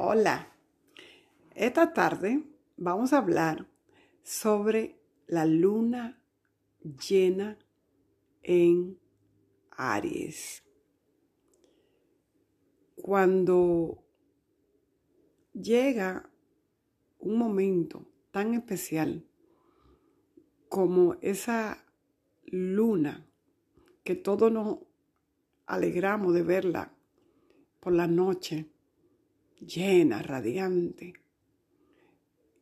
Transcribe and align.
Hola, 0.00 0.46
esta 1.56 1.92
tarde 1.92 2.44
vamos 2.76 3.12
a 3.12 3.18
hablar 3.18 3.66
sobre 4.22 4.96
la 5.26 5.44
luna 5.44 6.22
llena 7.08 7.58
en 8.44 8.96
Aries. 9.72 10.62
Cuando 12.94 14.04
llega 15.52 16.30
un 17.18 17.36
momento 17.36 18.06
tan 18.30 18.54
especial 18.54 19.26
como 20.68 21.16
esa 21.22 21.84
luna 22.44 23.26
que 24.04 24.14
todos 24.14 24.52
nos 24.52 24.78
alegramos 25.66 26.34
de 26.34 26.44
verla 26.44 26.94
por 27.80 27.94
la 27.94 28.06
noche, 28.06 28.70
llena, 29.60 30.22
radiante. 30.22 31.14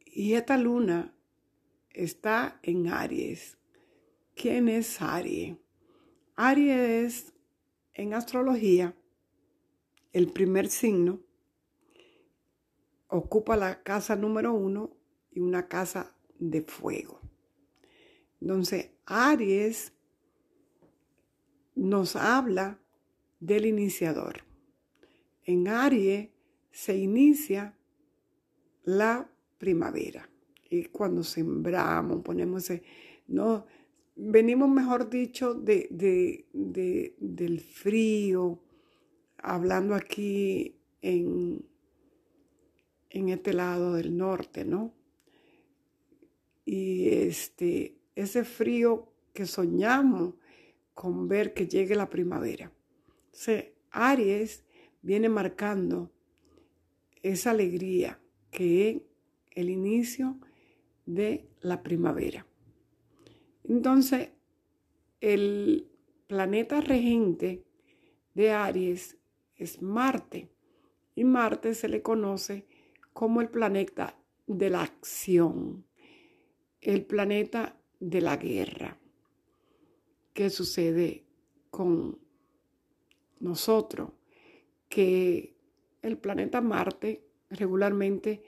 Y 0.04 0.34
esta 0.34 0.56
luna 0.56 1.14
está 1.90 2.58
en 2.62 2.88
Aries. 2.88 3.58
¿Quién 4.34 4.68
es 4.68 5.00
Aries? 5.00 5.56
Aries 6.34 6.76
es 6.78 7.34
en 7.94 8.14
astrología 8.14 8.94
el 10.12 10.32
primer 10.32 10.68
signo. 10.68 11.20
Ocupa 13.08 13.56
la 13.56 13.82
casa 13.82 14.16
número 14.16 14.52
uno 14.52 14.96
y 15.30 15.40
una 15.40 15.68
casa 15.68 16.14
de 16.38 16.62
fuego. 16.62 17.20
Entonces, 18.40 18.90
Aries 19.06 19.92
nos 21.74 22.16
habla 22.16 22.80
del 23.40 23.66
iniciador. 23.66 24.44
En 25.44 25.68
Aries 25.68 26.30
se 26.76 26.94
inicia 26.94 27.74
la 28.84 29.26
primavera. 29.56 30.28
Y 30.68 30.84
cuando 30.84 31.24
sembramos, 31.24 32.22
ponemos 32.22 32.70
no, 33.28 33.64
venimos 34.14 34.68
mejor 34.68 35.08
dicho 35.08 35.54
de, 35.54 35.88
del 37.18 37.60
frío, 37.60 38.60
hablando 39.38 39.94
aquí 39.94 40.76
en, 41.00 41.64
en 43.08 43.28
este 43.30 43.54
lado 43.54 43.94
del 43.94 44.14
norte, 44.14 44.66
¿no? 44.66 44.92
Y 46.66 47.08
este, 47.08 47.96
ese 48.14 48.44
frío 48.44 49.14
que 49.32 49.46
soñamos 49.46 50.34
con 50.92 51.26
ver 51.26 51.54
que 51.54 51.66
llegue 51.66 51.94
la 51.94 52.10
primavera. 52.10 52.70
Aries 53.92 54.62
viene 55.00 55.30
marcando 55.30 56.10
esa 57.30 57.50
alegría 57.50 58.20
que 58.50 58.90
es 58.90 59.02
el 59.52 59.70
inicio 59.70 60.38
de 61.06 61.48
la 61.60 61.82
primavera. 61.82 62.46
Entonces, 63.64 64.30
el 65.20 65.88
planeta 66.26 66.80
regente 66.80 67.64
de 68.34 68.52
Aries 68.52 69.16
es 69.56 69.82
Marte 69.82 70.50
y 71.14 71.24
Marte 71.24 71.74
se 71.74 71.88
le 71.88 72.02
conoce 72.02 72.66
como 73.12 73.40
el 73.40 73.48
planeta 73.48 74.18
de 74.46 74.70
la 74.70 74.82
acción, 74.82 75.86
el 76.80 77.04
planeta 77.06 77.80
de 77.98 78.20
la 78.20 78.36
guerra. 78.36 78.98
¿Qué 80.34 80.50
sucede 80.50 81.24
con 81.70 82.18
nosotros? 83.40 84.12
Que 84.88 85.55
el 86.06 86.18
planeta 86.18 86.60
Marte 86.60 87.22
regularmente 87.50 88.42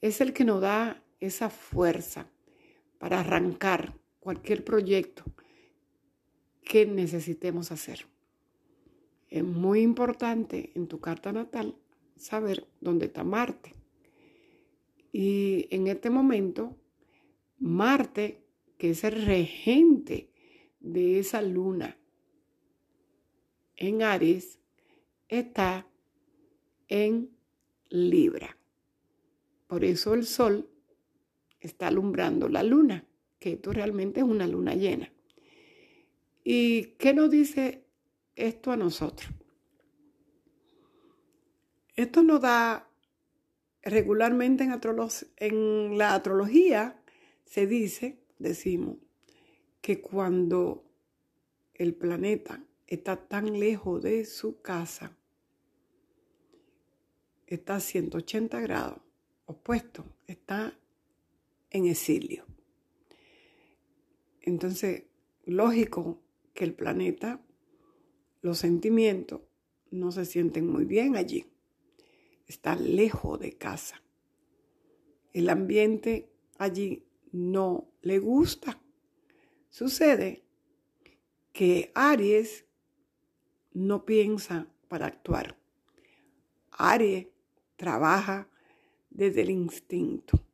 es 0.00 0.20
el 0.20 0.32
que 0.32 0.44
nos 0.44 0.60
da 0.60 1.02
esa 1.20 1.50
fuerza 1.50 2.30
para 2.98 3.20
arrancar 3.20 3.94
cualquier 4.20 4.64
proyecto 4.64 5.24
que 6.62 6.86
necesitemos 6.86 7.72
hacer. 7.72 8.06
Es 9.28 9.42
muy 9.42 9.80
importante 9.80 10.70
en 10.74 10.86
tu 10.86 11.00
carta 11.00 11.32
natal 11.32 11.76
saber 12.16 12.66
dónde 12.80 13.06
está 13.06 13.24
Marte. 13.24 13.74
Y 15.12 15.66
en 15.70 15.86
este 15.86 16.10
momento, 16.10 16.76
Marte, 17.58 18.44
que 18.76 18.90
es 18.90 19.04
el 19.04 19.24
regente 19.24 20.30
de 20.80 21.18
esa 21.18 21.42
luna 21.42 21.96
en 23.76 24.02
Aries, 24.02 24.58
está 25.28 25.87
en 26.88 27.30
Libra. 27.88 28.56
Por 29.66 29.84
eso 29.84 30.14
el 30.14 30.24
sol 30.24 30.68
está 31.60 31.88
alumbrando 31.88 32.48
la 32.48 32.62
luna, 32.62 33.04
que 33.38 33.52
esto 33.52 33.72
realmente 33.72 34.20
es 34.20 34.26
una 34.26 34.46
luna 34.46 34.74
llena. 34.74 35.12
¿Y 36.42 36.94
qué 36.98 37.12
nos 37.12 37.30
dice 37.30 37.84
esto 38.34 38.72
a 38.72 38.76
nosotros? 38.76 39.30
Esto 41.94 42.22
nos 42.22 42.40
da 42.40 42.88
regularmente 43.82 44.64
en, 45.36 45.98
la 45.98 46.14
astrología, 46.14 47.02
se 47.44 47.66
dice, 47.66 48.20
decimos, 48.38 48.96
que 49.80 50.00
cuando 50.00 50.84
el 51.74 51.94
planeta 51.94 52.64
está 52.86 53.16
tan 53.16 53.58
lejos 53.58 54.02
de 54.02 54.24
su 54.24 54.62
casa, 54.62 55.17
está 57.54 57.76
a 57.76 57.80
180 57.80 58.60
grados 58.60 59.00
opuesto, 59.48 60.04
está 60.26 60.78
en 61.70 61.86
exilio. 61.86 62.44
Entonces, 64.42 65.04
lógico 65.46 66.20
que 66.52 66.64
el 66.64 66.74
planeta, 66.74 67.40
los 68.42 68.58
sentimientos 68.58 69.40
no 69.90 70.12
se 70.12 70.26
sienten 70.26 70.68
muy 70.68 70.84
bien 70.84 71.16
allí. 71.16 71.46
Está 72.46 72.76
lejos 72.76 73.40
de 73.40 73.56
casa. 73.56 74.02
El 75.32 75.48
ambiente 75.48 76.30
allí 76.58 77.06
no 77.32 77.88
le 78.02 78.18
gusta. 78.18 78.80
Sucede 79.70 80.44
que 81.52 81.90
Aries 81.94 82.66
no 83.72 84.04
piensa 84.04 84.66
para 84.88 85.06
actuar. 85.06 85.56
Aries 86.72 87.28
trabaja 87.78 88.48
desde 89.08 89.40
el 89.40 89.50
instinto. 89.50 90.44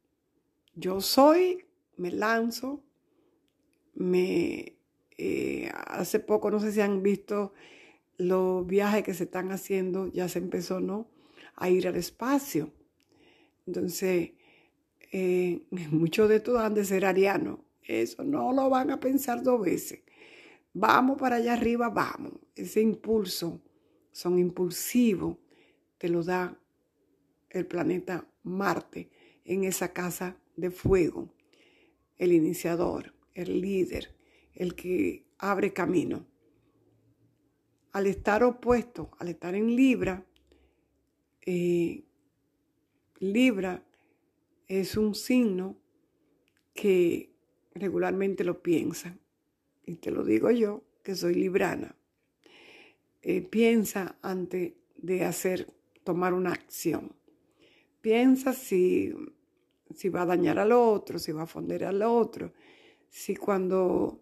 Yo 0.77 1.01
soy, 1.01 1.65
me 1.97 2.12
lanzo, 2.12 2.85
me... 3.95 4.77
Eh, 5.17 5.71
hace 5.87 6.19
poco, 6.19 6.51
no 6.51 6.59
sé 6.59 6.73
si 6.73 6.81
han 6.81 7.03
visto 7.03 7.53
los 8.17 8.67
viajes 8.67 9.05
que 9.05 9.15
se 9.15 9.25
están 9.25 9.53
haciendo, 9.53 10.09
ya 10.09 10.29
se 10.29 10.41
empezó, 10.41 10.81
¿no? 10.81 11.09
A 11.57 11.71
ir 11.71 11.87
al 11.87 11.97
espacio. 11.97 12.73
Entonces, 13.67 14.33
eh, 15.12 15.67
muchos 15.91 16.29
de 16.29 16.37
estos 16.37 16.59
han 16.59 16.75
de 16.75 16.85
ser 16.85 17.05
arianos. 17.05 17.61
Eso 17.83 18.25
no 18.25 18.53
lo 18.53 18.69
van 18.71 18.91
a 18.91 19.01
pensar 19.01 19.43
dos 19.43 19.61
veces. 19.61 20.01
Vamos 20.73 21.19
para 21.19 21.37
allá 21.37 21.53
arriba, 21.53 21.89
vamos. 21.89 22.33
Ese 22.56 22.81
impulso, 22.81 23.61
son 24.11 24.39
impulsivos, 24.39 25.37
te 25.99 26.09
lo 26.09 26.25
da 26.25 26.59
el 27.54 27.66
planeta 27.66 28.28
Marte 28.42 29.09
en 29.44 29.65
esa 29.65 29.92
casa 29.92 30.37
de 30.56 30.70
fuego, 30.70 31.32
el 32.19 32.32
iniciador, 32.32 33.15
el 33.32 33.60
líder, 33.60 34.15
el 34.54 34.75
que 34.75 35.25
abre 35.38 35.72
camino. 35.72 36.26
Al 37.93 38.06
estar 38.06 38.43
opuesto, 38.43 39.12
al 39.19 39.28
estar 39.28 39.54
en 39.54 39.75
Libra, 39.75 40.26
eh, 41.47 42.04
Libra 43.20 43.84
es 44.67 44.96
un 44.96 45.14
signo 45.14 45.79
que 46.75 47.32
regularmente 47.75 48.43
lo 48.43 48.62
piensa, 48.62 49.17
y 49.87 49.96
te 49.96 50.11
lo 50.11 50.25
digo 50.25 50.50
yo, 50.50 50.82
que 51.05 51.14
soy 51.14 51.34
librana. 51.34 51.94
Eh, 53.23 53.43
piensa 53.43 54.19
antes 54.23 54.73
de 54.96 55.25
hacer, 55.25 55.73
tomar 56.02 56.34
una 56.34 56.52
acción 56.52 57.14
piensa 58.05 58.53
si, 58.53 59.15
si 59.95 60.11
va 60.11 60.23
a 60.23 60.27
dañar 60.27 60.59
al 60.59 60.73
otro, 60.73 61.19
si 61.19 61.33
va 61.33 61.45
a 61.45 61.47
fundir 61.47 61.87
al 61.87 62.03
otro, 62.03 62.53
si 63.09 63.35
cuando 63.35 64.21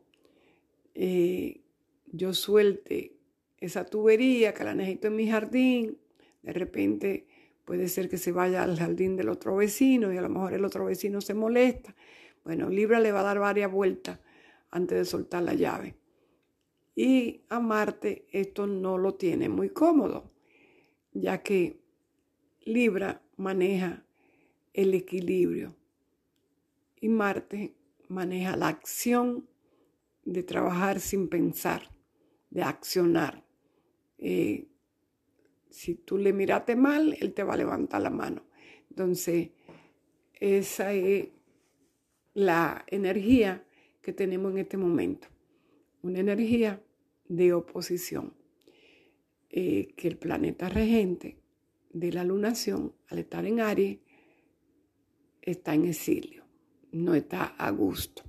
eh, 0.94 1.62
yo 2.06 2.32
suelte 2.32 3.16
esa 3.58 3.84
tubería 3.84 4.54
que 4.54 4.62
la 4.62 4.76
necesito 4.76 5.08
en 5.08 5.16
mi 5.16 5.28
jardín, 5.28 5.98
de 6.42 6.52
repente 6.52 7.26
puede 7.64 7.88
ser 7.88 8.08
que 8.08 8.18
se 8.18 8.30
vaya 8.30 8.62
al 8.62 8.78
jardín 8.78 9.16
del 9.16 9.28
otro 9.28 9.56
vecino 9.56 10.12
y 10.12 10.16
a 10.16 10.22
lo 10.22 10.28
mejor 10.28 10.54
el 10.54 10.64
otro 10.64 10.84
vecino 10.84 11.20
se 11.20 11.34
molesta. 11.34 11.92
Bueno, 12.44 12.70
Libra 12.70 13.00
le 13.00 13.10
va 13.10 13.20
a 13.20 13.24
dar 13.24 13.40
varias 13.40 13.72
vueltas 13.72 14.20
antes 14.70 14.96
de 14.96 15.04
soltar 15.04 15.42
la 15.42 15.54
llave. 15.54 15.96
Y 16.94 17.42
a 17.48 17.58
Marte 17.58 18.28
esto 18.30 18.68
no 18.68 18.96
lo 18.96 19.14
tiene 19.14 19.48
muy 19.48 19.70
cómodo, 19.70 20.30
ya 21.12 21.42
que 21.42 21.80
Libra 22.60 23.21
maneja 23.36 24.04
el 24.72 24.94
equilibrio 24.94 25.76
y 27.00 27.08
Marte 27.08 27.74
maneja 28.08 28.56
la 28.56 28.68
acción 28.68 29.48
de 30.24 30.42
trabajar 30.42 31.00
sin 31.00 31.28
pensar, 31.28 31.90
de 32.50 32.62
accionar. 32.62 33.44
Eh, 34.18 34.68
si 35.70 35.94
tú 35.94 36.18
le 36.18 36.32
miraste 36.32 36.76
mal, 36.76 37.16
él 37.20 37.32
te 37.32 37.42
va 37.42 37.54
a 37.54 37.56
levantar 37.56 38.02
la 38.02 38.10
mano. 38.10 38.44
Entonces, 38.90 39.50
esa 40.34 40.92
es 40.92 41.28
la 42.34 42.84
energía 42.86 43.64
que 44.00 44.12
tenemos 44.12 44.52
en 44.52 44.58
este 44.58 44.76
momento. 44.76 45.28
Una 46.02 46.20
energía 46.20 46.82
de 47.28 47.52
oposición. 47.52 48.34
Eh, 49.54 49.92
que 49.96 50.08
el 50.08 50.16
planeta 50.16 50.70
regente 50.70 51.41
de 51.92 52.12
la 52.12 52.24
lunación, 52.24 52.92
al 53.08 53.18
estar 53.18 53.44
en 53.46 53.60
Aries, 53.60 53.98
está 55.42 55.74
en 55.74 55.86
exilio, 55.86 56.44
no 56.92 57.14
está 57.14 57.44
a 57.44 57.70
gusto. 57.70 58.22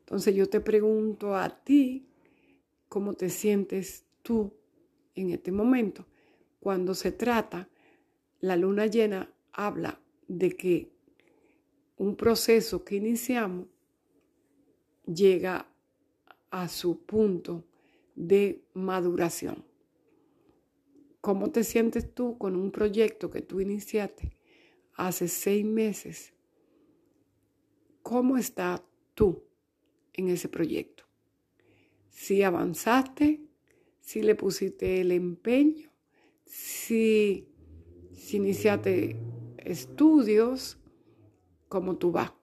Entonces 0.00 0.34
yo 0.34 0.48
te 0.48 0.60
pregunto 0.60 1.34
a 1.34 1.48
ti, 1.48 2.06
¿cómo 2.88 3.14
te 3.14 3.28
sientes 3.28 4.04
tú 4.22 4.52
en 5.14 5.30
este 5.30 5.50
momento? 5.50 6.06
Cuando 6.60 6.94
se 6.94 7.12
trata, 7.12 7.68
la 8.40 8.56
luna 8.56 8.86
llena 8.86 9.32
habla 9.52 10.00
de 10.28 10.50
que 10.56 10.92
un 11.96 12.16
proceso 12.16 12.84
que 12.84 12.96
iniciamos 12.96 13.66
llega 15.06 15.66
a 16.50 16.68
su 16.68 17.00
punto 17.04 17.64
de 18.14 18.62
maduración. 18.74 19.64
¿Cómo 21.26 21.50
te 21.50 21.64
sientes 21.64 22.14
tú 22.14 22.38
con 22.38 22.54
un 22.54 22.70
proyecto 22.70 23.32
que 23.32 23.42
tú 23.42 23.60
iniciaste 23.60 24.36
hace 24.94 25.26
seis 25.26 25.64
meses? 25.64 26.32
¿Cómo 28.00 28.38
estás 28.38 28.80
tú 29.12 29.42
en 30.12 30.28
ese 30.28 30.48
proyecto? 30.48 31.02
Si 32.10 32.44
avanzaste, 32.44 33.40
si 33.98 34.22
le 34.22 34.36
pusiste 34.36 35.00
el 35.00 35.10
empeño, 35.10 35.90
si, 36.44 37.48
si 38.12 38.36
iniciaste 38.36 39.16
estudios, 39.58 40.78
¿cómo 41.68 41.96
tú 41.96 42.12
vas? 42.12 42.34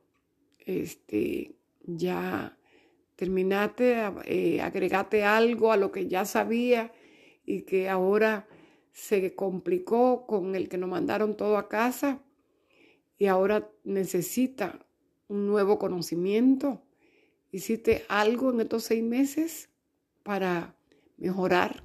Este, 0.59 1.55
ya 1.85 2.57
terminaste, 3.15 3.95
eh, 4.25 4.59
agregaste 4.59 5.23
algo 5.23 5.71
a 5.71 5.77
lo 5.77 5.89
que 5.89 6.09
ya 6.09 6.25
sabía 6.25 6.91
y 7.45 7.61
que 7.61 7.87
ahora 7.87 8.45
se 8.93 9.33
complicó 9.33 10.25
con 10.27 10.55
el 10.55 10.69
que 10.69 10.77
nos 10.77 10.89
mandaron 10.89 11.35
todo 11.35 11.57
a 11.57 11.67
casa 11.67 12.21
y 13.17 13.25
ahora 13.25 13.69
necesita 13.83 14.85
un 15.27 15.47
nuevo 15.47 15.79
conocimiento. 15.79 16.81
¿Hiciste 17.51 18.05
algo 18.07 18.51
en 18.51 18.61
estos 18.61 18.83
seis 18.83 19.03
meses 19.03 19.69
para 20.21 20.75
mejorar, 21.17 21.83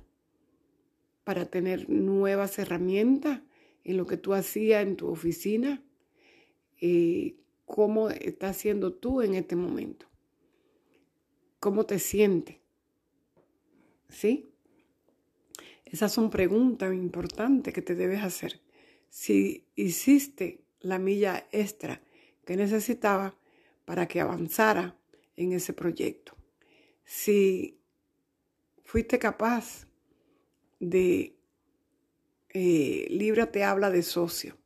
para 1.25 1.47
tener 1.47 1.89
nuevas 1.89 2.59
herramientas 2.59 3.41
en 3.85 3.97
lo 3.97 4.07
que 4.07 4.17
tú 4.19 4.35
hacías 4.35 4.87
en 4.87 4.97
tu 4.97 5.09
oficina? 5.09 5.83
Eh, 6.81 7.37
¿Cómo 7.65 8.11
estás 8.11 8.57
haciendo 8.57 8.95
tú 8.95 9.23
en 9.23 9.35
este 9.35 9.57
momento? 9.57 10.07
¿Cómo 11.59 11.85
te 11.85 11.99
sientes? 11.99 12.57
¿Sí? 14.09 14.48
Esas 15.91 16.13
son 16.13 16.29
preguntas 16.29 16.93
importantes 16.93 17.73
que 17.73 17.83
te 17.83 17.95
debes 17.95 18.23
hacer. 18.23 18.61
Si 19.09 19.67
hiciste 19.75 20.61
la 20.81 20.99
milla 20.99 21.49
extra 21.51 22.03
que 22.45 22.57
necesitaba 22.57 23.35
para 23.85 24.07
que 24.07 24.21
avanzara 24.21 24.97
en 25.37 25.53
ese 25.53 25.73
proyecto. 25.73 26.37
Si 27.05 27.79
fuiste 28.85 29.19
capaz 29.19 29.87
de... 30.79 31.35
Eh, 32.51 33.07
Libra 33.11 33.53
te 33.53 33.63
habla 33.63 33.91
de 33.91 34.03
socio, 34.03 34.57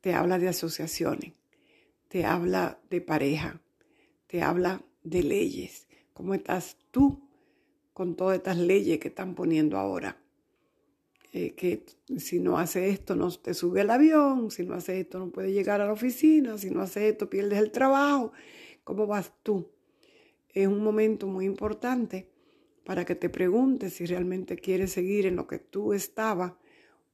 te 0.00 0.14
habla 0.14 0.38
de 0.38 0.48
asociaciones, 0.48 1.32
te 2.08 2.24
habla 2.24 2.80
de 2.90 3.00
pareja, 3.00 3.60
te 4.26 4.42
habla 4.42 4.82
de 5.04 5.22
leyes. 5.22 5.86
¿Cómo 6.12 6.34
estás 6.34 6.76
tú 6.90 7.28
con 7.92 8.16
todas 8.16 8.38
estas 8.38 8.56
leyes 8.56 8.98
que 8.98 9.08
están 9.08 9.36
poniendo 9.36 9.78
ahora? 9.78 10.20
Eh, 11.30 11.54
que 11.54 11.84
si 12.16 12.38
no 12.40 12.58
hace 12.58 12.88
esto 12.88 13.14
no 13.14 13.30
te 13.30 13.52
sube 13.52 13.82
el 13.82 13.90
avión, 13.90 14.50
si 14.50 14.64
no 14.64 14.74
hace 14.74 15.00
esto 15.00 15.18
no 15.18 15.30
puede 15.30 15.52
llegar 15.52 15.82
a 15.82 15.86
la 15.86 15.92
oficina, 15.92 16.56
si 16.56 16.70
no 16.70 16.80
hace 16.80 17.08
esto 17.10 17.28
pierdes 17.28 17.58
el 17.58 17.70
trabajo. 17.70 18.32
¿Cómo 18.82 19.06
vas 19.06 19.32
tú? 19.42 19.68
Es 20.48 20.66
un 20.66 20.82
momento 20.82 21.26
muy 21.26 21.44
importante 21.44 22.30
para 22.84 23.04
que 23.04 23.14
te 23.14 23.28
preguntes 23.28 23.92
si 23.92 24.06
realmente 24.06 24.56
quieres 24.56 24.92
seguir 24.92 25.26
en 25.26 25.36
lo 25.36 25.46
que 25.46 25.58
tú 25.58 25.92
estabas 25.92 26.54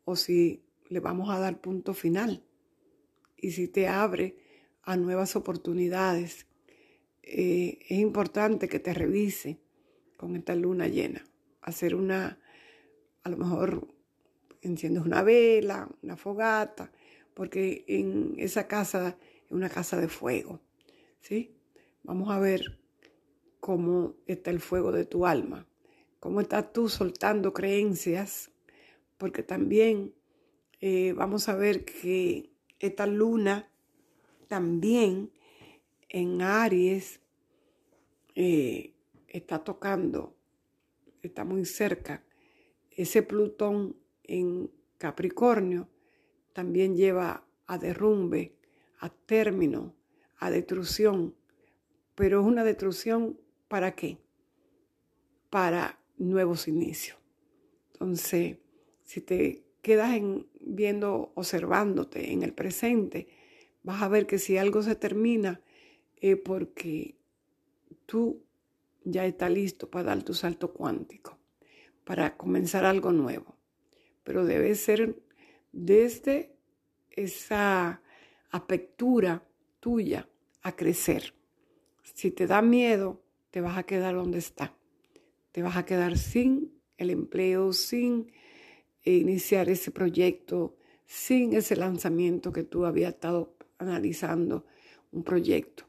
o 0.04 0.14
si 0.14 0.62
le 0.88 1.00
vamos 1.00 1.30
a 1.30 1.40
dar 1.40 1.60
punto 1.60 1.92
final 1.92 2.44
y 3.36 3.50
si 3.50 3.66
te 3.66 3.88
abre 3.88 4.36
a 4.82 4.96
nuevas 4.96 5.34
oportunidades. 5.34 6.46
Eh, 7.22 7.78
es 7.88 7.98
importante 7.98 8.68
que 8.68 8.78
te 8.78 8.94
revise 8.94 9.58
con 10.16 10.36
esta 10.36 10.54
luna 10.54 10.86
llena, 10.86 11.24
hacer 11.62 11.96
una, 11.96 12.38
a 13.24 13.28
lo 13.28 13.36
mejor 13.36 13.93
enciendes 14.68 15.04
una 15.04 15.22
vela, 15.22 15.88
una 16.02 16.16
fogata, 16.16 16.90
porque 17.34 17.84
en 17.88 18.34
esa 18.38 18.66
casa 18.68 19.18
es 19.44 19.50
una 19.52 19.68
casa 19.68 20.00
de 20.00 20.08
fuego, 20.08 20.60
¿sí? 21.20 21.56
Vamos 22.02 22.30
a 22.30 22.38
ver 22.38 22.80
cómo 23.60 24.14
está 24.26 24.50
el 24.50 24.60
fuego 24.60 24.92
de 24.92 25.04
tu 25.04 25.26
alma, 25.26 25.66
cómo 26.20 26.40
estás 26.40 26.72
tú 26.72 26.88
soltando 26.88 27.52
creencias, 27.52 28.50
porque 29.18 29.42
también 29.42 30.14
eh, 30.80 31.12
vamos 31.14 31.48
a 31.48 31.56
ver 31.56 31.84
que 31.84 32.50
esta 32.78 33.06
luna 33.06 33.70
también 34.48 35.32
en 36.08 36.42
Aries 36.42 37.20
eh, 38.34 38.94
está 39.28 39.64
tocando, 39.64 40.36
está 41.22 41.44
muy 41.44 41.64
cerca, 41.64 42.22
ese 42.90 43.22
Plutón 43.22 43.96
en 44.24 44.70
Capricornio 44.98 45.88
también 46.52 46.96
lleva 46.96 47.44
a 47.66 47.78
derrumbe, 47.78 48.54
a 48.98 49.10
término, 49.10 49.94
a 50.38 50.50
destrucción. 50.50 51.34
Pero 52.14 52.40
es 52.40 52.46
una 52.46 52.64
destrucción 52.64 53.38
para 53.68 53.94
qué? 53.94 54.18
Para 55.50 55.98
nuevos 56.16 56.68
inicios. 56.68 57.18
Entonces, 57.92 58.58
si 59.02 59.20
te 59.20 59.64
quedas 59.82 60.14
en, 60.14 60.46
viendo, 60.60 61.32
observándote 61.34 62.32
en 62.32 62.42
el 62.42 62.52
presente, 62.52 63.28
vas 63.82 64.02
a 64.02 64.08
ver 64.08 64.26
que 64.26 64.38
si 64.38 64.56
algo 64.56 64.82
se 64.82 64.96
termina 64.96 65.60
es 66.16 66.36
porque 66.36 67.16
tú 68.06 68.42
ya 69.04 69.26
estás 69.26 69.50
listo 69.50 69.90
para 69.90 70.04
dar 70.04 70.22
tu 70.22 70.34
salto 70.34 70.72
cuántico, 70.72 71.38
para 72.04 72.36
comenzar 72.36 72.84
algo 72.84 73.12
nuevo 73.12 73.54
pero 74.24 74.44
debe 74.44 74.74
ser 74.74 75.16
desde 75.72 76.56
esa 77.10 78.00
apertura 78.50 79.46
tuya 79.80 80.28
a 80.62 80.74
crecer. 80.74 81.34
Si 82.02 82.30
te 82.30 82.46
da 82.46 82.62
miedo, 82.62 83.22
te 83.50 83.60
vas 83.60 83.78
a 83.78 83.84
quedar 83.84 84.14
donde 84.14 84.38
está. 84.38 84.74
Te 85.52 85.62
vas 85.62 85.76
a 85.76 85.84
quedar 85.84 86.18
sin 86.18 86.72
el 86.96 87.10
empleo, 87.10 87.72
sin 87.72 88.32
iniciar 89.04 89.68
ese 89.68 89.90
proyecto, 89.90 90.76
sin 91.06 91.52
ese 91.52 91.76
lanzamiento 91.76 92.52
que 92.52 92.64
tú 92.64 92.86
habías 92.86 93.14
estado 93.14 93.54
analizando, 93.78 94.64
un 95.12 95.22
proyecto. 95.22 95.84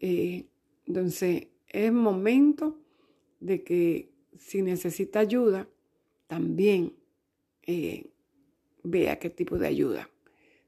Eh, 0.00 0.46
entonces, 0.86 1.48
es 1.68 1.92
momento 1.92 2.78
de 3.38 3.62
que 3.62 4.10
si 4.38 4.62
necesita 4.62 5.20
ayuda, 5.20 5.68
también 6.26 6.94
vea 8.82 9.18
qué 9.18 9.30
tipo 9.30 9.58
de 9.58 9.66
ayuda. 9.66 10.10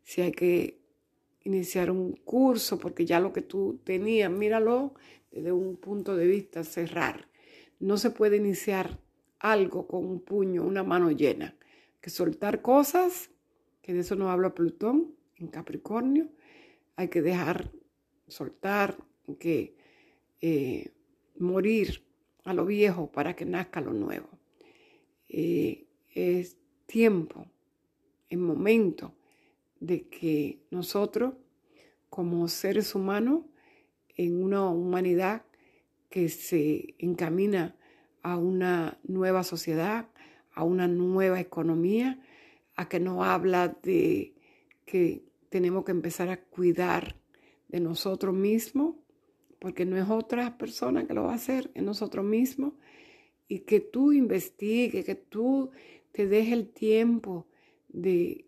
Si 0.02 0.20
hay 0.20 0.32
que 0.32 0.80
iniciar 1.44 1.90
un 1.90 2.12
curso, 2.12 2.78
porque 2.78 3.04
ya 3.04 3.20
lo 3.20 3.32
que 3.32 3.42
tú 3.42 3.80
tenías, 3.84 4.30
míralo 4.30 4.94
desde 5.30 5.52
un 5.52 5.76
punto 5.76 6.16
de 6.16 6.26
vista 6.26 6.64
cerrar. 6.64 7.28
No 7.80 7.96
se 7.96 8.10
puede 8.10 8.36
iniciar 8.36 9.00
algo 9.38 9.86
con 9.86 10.06
un 10.06 10.20
puño, 10.20 10.62
una 10.64 10.82
mano 10.82 11.10
llena. 11.10 11.56
que 12.00 12.10
soltar 12.10 12.62
cosas, 12.62 13.30
que 13.80 13.94
de 13.94 14.00
eso 14.00 14.16
no 14.16 14.28
habla 14.28 14.54
Plutón 14.54 15.14
en 15.36 15.46
Capricornio. 15.48 16.28
Hay 16.96 17.08
que 17.08 17.22
dejar 17.22 17.70
soltar, 18.26 18.98
que 19.38 19.76
eh, 20.40 20.90
morir 21.38 22.04
a 22.44 22.54
lo 22.54 22.66
viejo 22.66 23.10
para 23.12 23.36
que 23.36 23.44
nazca 23.44 23.80
lo 23.80 23.92
nuevo. 23.92 24.28
Eh, 25.28 25.86
tiempo, 26.86 27.46
en 28.30 28.40
momento 28.40 29.14
de 29.80 30.08
que 30.08 30.60
nosotros, 30.70 31.34
como 32.08 32.48
seres 32.48 32.94
humanos, 32.94 33.42
en 34.16 34.42
una 34.42 34.68
humanidad 34.68 35.42
que 36.08 36.28
se 36.28 36.94
encamina 36.98 37.76
a 38.22 38.36
una 38.36 38.98
nueva 39.02 39.42
sociedad, 39.42 40.08
a 40.52 40.64
una 40.64 40.86
nueva 40.86 41.40
economía, 41.40 42.22
a 42.76 42.88
que 42.88 43.00
nos 43.00 43.24
habla 43.24 43.68
de 43.82 44.34
que 44.84 45.24
tenemos 45.48 45.84
que 45.84 45.92
empezar 45.92 46.28
a 46.28 46.40
cuidar 46.40 47.16
de 47.68 47.80
nosotros 47.80 48.34
mismos, 48.34 48.96
porque 49.58 49.84
no 49.84 49.96
es 49.96 50.08
otra 50.08 50.58
persona 50.58 51.06
que 51.06 51.14
lo 51.14 51.24
va 51.24 51.32
a 51.32 51.36
hacer, 51.36 51.70
es 51.74 51.82
nosotros 51.82 52.24
mismos, 52.24 52.74
y 53.48 53.60
que 53.60 53.80
tú 53.80 54.12
investigues, 54.12 55.04
que 55.04 55.14
tú 55.14 55.70
te 56.12 56.26
dejes 56.26 56.52
el 56.52 56.68
tiempo 56.68 57.46
de... 57.88 58.46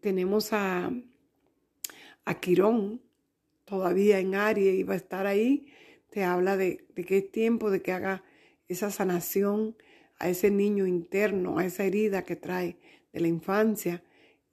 Tenemos 0.00 0.52
a, 0.52 0.92
a 2.24 2.40
Quirón 2.40 3.00
todavía 3.64 4.20
en 4.20 4.34
Aries 4.34 4.74
y 4.74 4.82
va 4.82 4.94
a 4.94 4.98
estar 4.98 5.26
ahí, 5.26 5.66
te 6.10 6.22
habla 6.22 6.56
de, 6.56 6.86
de 6.94 7.04
que 7.04 7.18
es 7.18 7.32
tiempo 7.32 7.70
de 7.70 7.82
que 7.82 7.92
haga 7.92 8.22
esa 8.68 8.90
sanación 8.90 9.76
a 10.18 10.28
ese 10.28 10.50
niño 10.50 10.86
interno, 10.86 11.58
a 11.58 11.64
esa 11.64 11.84
herida 11.84 12.24
que 12.24 12.36
trae 12.36 12.76
de 13.12 13.20
la 13.20 13.28
infancia, 13.28 14.02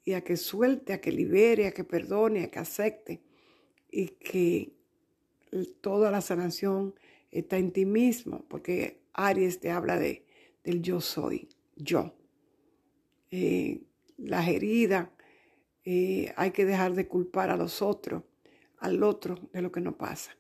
y 0.06 0.14
a 0.14 0.24
que 0.24 0.38
suelte, 0.38 0.94
a 0.94 1.02
que 1.02 1.12
libere, 1.12 1.68
a 1.68 1.72
que 1.72 1.84
perdone, 1.84 2.44
a 2.44 2.52
que 2.52 2.60
acepte, 2.60 3.22
y 3.90 4.08
que 4.08 4.74
toda 5.82 6.12
la 6.12 6.22
sanación 6.22 6.96
está 7.32 7.58
en 7.58 7.72
ti 7.72 7.86
mismo, 7.86 8.44
porque 8.50 9.02
Aries 9.14 9.60
te 9.60 9.70
habla 9.72 9.98
de, 9.98 10.26
del 10.64 10.82
yo 10.82 11.00
soy, 11.00 11.48
yo. 11.76 12.14
Eh, 13.36 13.82
las 14.18 14.48
heridas, 14.48 15.10
eh, 15.86 16.32
hay 16.36 16.52
que 16.52 16.66
dejar 16.66 16.94
de 16.94 17.08
culpar 17.08 17.50
a 17.50 17.58
los 17.58 17.82
otros, 17.82 18.22
al 18.78 19.02
otro 19.02 19.50
de 19.52 19.64
lo 19.64 19.72
que 19.72 19.82
nos 19.82 19.96
pasa 19.96 20.38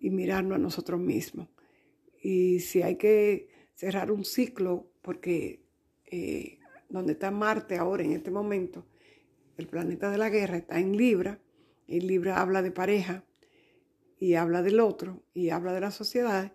y 0.00 0.08
mirarnos 0.08 0.56
a 0.56 0.58
nosotros 0.58 0.98
mismos. 0.98 1.50
Y 2.22 2.60
si 2.60 2.80
hay 2.80 2.96
que 2.96 3.50
cerrar 3.74 4.10
un 4.10 4.24
ciclo, 4.24 4.90
porque 5.02 5.60
eh, 6.06 6.60
donde 6.88 7.12
está 7.12 7.30
Marte 7.30 7.76
ahora 7.76 8.04
en 8.04 8.12
este 8.12 8.30
momento, 8.30 8.86
el 9.58 9.66
planeta 9.66 10.10
de 10.10 10.16
la 10.16 10.30
guerra 10.30 10.56
está 10.56 10.80
en 10.80 10.96
Libra, 10.96 11.42
y 11.86 12.00
Libra 12.00 12.40
habla 12.40 12.62
de 12.62 12.70
pareja, 12.70 13.26
y 14.18 14.32
habla 14.32 14.62
del 14.62 14.80
otro, 14.80 15.22
y 15.34 15.50
habla 15.50 15.74
de 15.74 15.80
la 15.80 15.90
sociedad, 15.90 16.54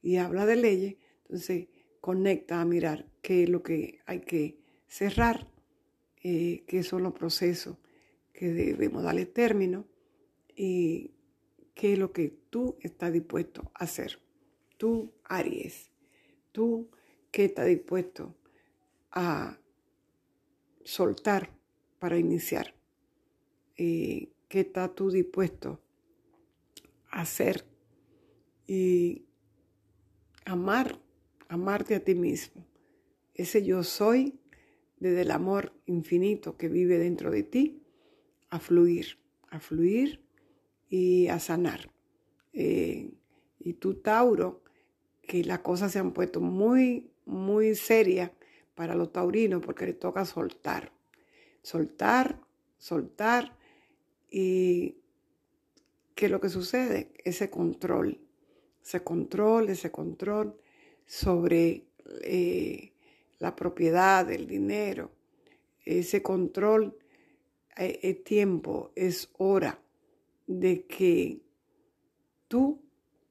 y 0.00 0.16
habla 0.16 0.46
de 0.46 0.56
leyes, 0.56 0.96
entonces 1.24 1.68
conecta 2.00 2.62
a 2.62 2.64
mirar 2.64 3.04
qué 3.20 3.42
es 3.42 3.50
lo 3.50 3.62
que 3.62 3.98
hay 4.06 4.20
que 4.20 4.59
cerrar, 4.90 5.46
eh, 6.22 6.64
qué 6.66 6.82
son 6.82 7.04
los 7.04 7.14
procesos 7.14 7.78
que 8.32 8.52
debemos 8.52 9.04
darle 9.04 9.24
término 9.24 9.86
y 10.54 11.12
qué 11.74 11.94
es 11.94 11.98
lo 11.98 12.12
que 12.12 12.36
tú 12.50 12.76
estás 12.80 13.12
dispuesto 13.12 13.70
a 13.72 13.84
hacer. 13.84 14.20
Tú, 14.76 15.14
Aries, 15.24 15.90
tú 16.50 16.90
qué 17.30 17.44
estás 17.44 17.68
dispuesto 17.68 18.34
a 19.12 19.60
soltar 20.84 21.56
para 22.00 22.18
iniciar. 22.18 22.74
Eh, 23.76 24.32
¿Qué 24.48 24.60
estás 24.60 24.92
tú 24.96 25.10
dispuesto 25.10 25.80
a 27.10 27.20
hacer? 27.20 27.64
Y 28.66 29.24
amar, 30.44 30.98
amarte 31.48 31.94
a 31.94 32.04
ti 32.04 32.16
mismo. 32.16 32.66
Ese 33.34 33.64
yo 33.64 33.84
soy, 33.84 34.39
desde 35.00 35.22
el 35.22 35.30
amor 35.30 35.72
infinito 35.86 36.56
que 36.56 36.68
vive 36.68 36.98
dentro 36.98 37.30
de 37.30 37.42
ti, 37.42 37.82
a 38.50 38.60
fluir, 38.60 39.18
a 39.48 39.58
fluir 39.58 40.20
y 40.88 41.28
a 41.28 41.40
sanar. 41.40 41.90
Eh, 42.52 43.10
y 43.58 43.74
tú, 43.74 43.94
Tauro, 43.94 44.62
que 45.22 45.42
las 45.44 45.60
cosas 45.60 45.92
se 45.92 45.98
han 45.98 46.12
puesto 46.12 46.40
muy, 46.40 47.10
muy 47.24 47.74
serias 47.74 48.30
para 48.74 48.94
los 48.94 49.12
taurinos 49.12 49.62
porque 49.64 49.86
le 49.86 49.94
toca 49.94 50.24
soltar. 50.24 50.92
Soltar, 51.62 52.40
soltar 52.78 53.56
y 54.30 54.96
¿qué 56.14 56.26
es 56.26 56.32
lo 56.32 56.40
que 56.40 56.48
sucede? 56.48 57.12
Ese 57.24 57.50
control, 57.50 58.18
ese 58.82 59.02
control, 59.02 59.68
ese 59.68 59.90
control 59.90 60.58
sobre 61.06 61.86
eh, 62.22 62.89
la 63.40 63.56
propiedad, 63.56 64.30
el 64.30 64.46
dinero, 64.46 65.10
ese 65.84 66.22
control 66.22 66.96
eh, 67.76 67.98
es 68.02 68.22
tiempo, 68.22 68.92
es 68.94 69.30
hora 69.38 69.82
de 70.46 70.86
que 70.86 71.40
tú 72.46 72.82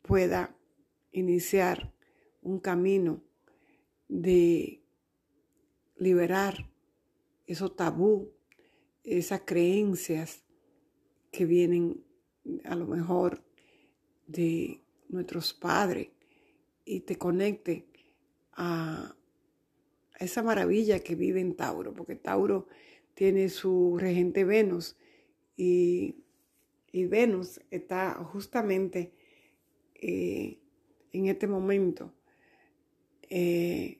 puedas 0.02 0.50
iniciar 1.12 1.94
un 2.42 2.60
camino 2.60 3.22
de 4.08 4.82
liberar 5.96 6.70
esos 7.46 7.76
tabú, 7.76 8.32
esas 9.04 9.42
creencias 9.46 10.44
que 11.32 11.46
vienen 11.46 12.04
a 12.64 12.76
lo 12.76 12.88
mejor 12.88 13.44
de 14.26 14.82
nuestros 15.10 15.54
padres 15.54 16.10
y 16.86 17.02
te 17.02 17.18
conecte 17.18 17.88
a 18.54 19.16
esa 20.20 20.44
maravilla 20.44 21.00
que 21.00 21.16
vive 21.16 21.40
en 21.40 21.56
Tauro, 21.56 21.94
porque 21.94 22.16
Tauro 22.16 22.68
tiene 23.14 23.50
su 23.50 23.98
regente 23.98 24.44
Venus 24.44 24.98
y, 25.58 26.16
Venus 26.94 27.62
está 27.70 28.14
justamente 28.16 29.14
eh, 29.96 30.60
en 31.12 31.28
este 31.28 31.48
momento 31.48 32.14
eh, 33.30 34.00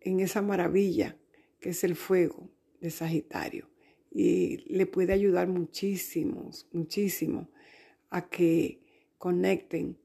en 0.00 0.20
esa 0.20 0.40
maravilla 0.40 1.16
que 1.60 1.70
es 1.70 1.82
el 1.84 1.96
fuego 1.96 2.50
de 2.80 2.90
Sagitario. 2.90 3.68
Y 4.10 4.58
le 4.72 4.86
puede 4.86 5.12
ayudar 5.12 5.48
muchísimo, 5.48 6.50
muchísimo 6.72 7.48
a 8.10 8.28
que 8.28 8.80
conecten 9.18 9.98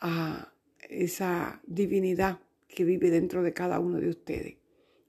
a 0.00 0.54
esa 0.88 1.60
divinidad 1.66 2.40
que 2.68 2.84
vive 2.84 3.10
dentro 3.10 3.42
de 3.42 3.52
cada 3.52 3.80
uno 3.80 3.98
de 3.98 4.10
ustedes, 4.10 4.56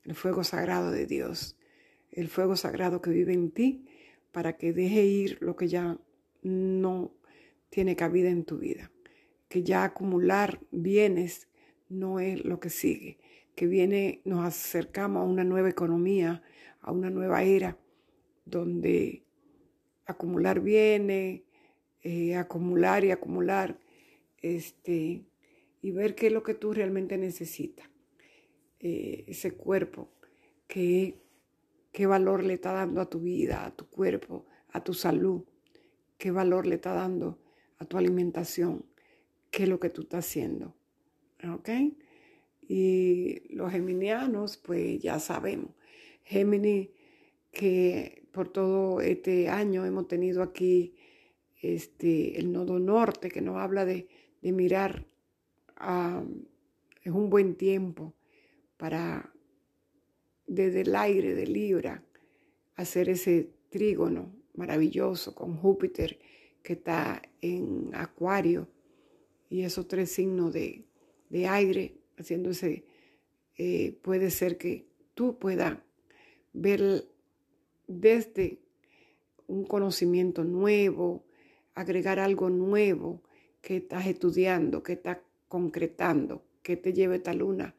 el 0.04 0.16
fuego 0.16 0.44
sagrado 0.44 0.92
de 0.92 1.06
Dios, 1.06 1.58
el 2.12 2.28
fuego 2.28 2.56
sagrado 2.56 3.02
que 3.02 3.12
vive 3.12 3.34
en 3.34 3.52
ti 3.52 3.86
para 4.32 4.58
que 4.58 4.74
deje 4.74 5.06
ir 5.06 5.38
lo 5.42 5.56
que 5.56 5.68
ya 5.68 6.00
no 6.42 7.14
tiene 7.70 7.96
cabida 7.96 8.30
en 8.30 8.46
tu 8.46 8.58
vida, 8.58 8.92
que 9.48 9.64
ya 9.64 9.84
acumular 9.84 10.60
bienes 10.72 11.48
no 11.90 12.20
es 12.20 12.44
lo 12.46 12.60
que 12.60 12.70
sigue, 12.70 13.20
que 13.56 13.68
viene, 13.68 14.22
nos 14.26 14.46
acercamos 14.46 15.22
a 15.22 15.26
una 15.26 15.44
nueva 15.44 15.70
economía, 15.70 16.44
a 16.82 16.92
una 16.92 17.10
nueva 17.10 17.44
era, 17.44 17.78
donde 18.46 19.24
acumular 20.06 20.62
bienes, 20.62 21.42
eh, 22.02 22.36
acumular 22.36 23.04
y 23.04 23.12
acumular, 23.12 23.80
este, 24.42 25.26
y 25.82 25.92
ver 25.92 26.16
qué 26.16 26.28
es 26.28 26.34
lo 26.34 26.44
que 26.44 26.54
tú 26.54 26.74
realmente 26.74 27.18
necesitas. 27.18 27.90
Eh, 28.80 29.26
ese 29.28 29.52
cuerpo, 29.56 30.10
qué, 30.68 31.20
qué 31.92 32.06
valor 32.06 32.44
le 32.44 32.54
está 32.54 32.74
dando 32.74 33.02
a 33.02 33.10
tu 33.10 33.20
vida, 33.20 33.66
a 33.66 33.76
tu 33.76 33.88
cuerpo, 33.90 34.46
a 34.72 34.84
tu 34.84 34.94
salud, 34.94 35.44
qué 36.18 36.32
valor 36.32 36.66
le 36.66 36.76
está 36.76 36.94
dando 36.94 37.40
a 37.78 37.86
tu 37.86 37.98
alimentación, 37.98 38.86
qué 39.52 39.64
es 39.64 39.70
lo 39.70 39.80
que 39.80 39.90
tú 39.90 40.04
estás 40.04 40.26
haciendo. 40.26 40.76
¿Ok? 41.54 41.70
Y 42.68 43.54
los 43.54 43.72
geminianos, 43.72 44.58
pues 44.58 45.00
ya 45.00 45.20
sabemos. 45.20 45.72
Géminis, 46.24 46.90
que 47.52 48.28
por 48.32 48.50
todo 48.50 49.02
este 49.02 49.50
año 49.50 49.86
hemos 49.86 50.08
tenido 50.08 50.44
aquí 50.44 50.94
este, 51.62 52.40
el 52.40 52.52
nodo 52.52 52.80
norte, 52.80 53.30
que 53.30 53.42
nos 53.42 53.58
habla 53.58 53.86
de, 53.86 54.08
de 54.42 54.52
mirar 54.52 55.06
es 55.80 57.12
un 57.12 57.30
buen 57.30 57.56
tiempo 57.56 58.14
para 58.78 59.34
desde 60.48 60.82
el 60.82 60.96
aire 60.96 61.36
de 61.36 61.46
Libra 61.46 62.04
hacer 62.76 63.10
ese 63.10 63.50
trígono 63.70 64.34
maravilloso 64.56 65.36
con 65.36 65.56
Júpiter 65.58 66.20
que 66.64 66.74
está 66.74 67.22
en 67.42 67.92
Acuario 67.94 68.68
y 69.50 69.62
esos 69.62 69.88
tres 69.88 70.12
signos 70.12 70.54
de, 70.54 70.86
aire 71.48 71.96
haciéndose, 72.18 72.84
eh, 73.58 73.98
puede 74.02 74.30
ser 74.32 74.58
que 74.58 74.86
tú 75.14 75.38
puedas 75.38 75.78
ver 76.54 77.06
desde 77.88 78.60
un 79.48 79.66
conocimiento 79.66 80.44
nuevo, 80.44 81.24
agregar 81.74 82.20
algo 82.20 82.50
nuevo 82.50 83.22
que 83.62 83.78
estás 83.78 84.08
estudiando, 84.08 84.84
que 84.84 84.94
estás 84.94 85.18
concretando, 85.50 86.46
que 86.64 86.78
te 86.78 86.94
lleve 86.94 87.18
esta 87.18 87.34
luna 87.34 87.76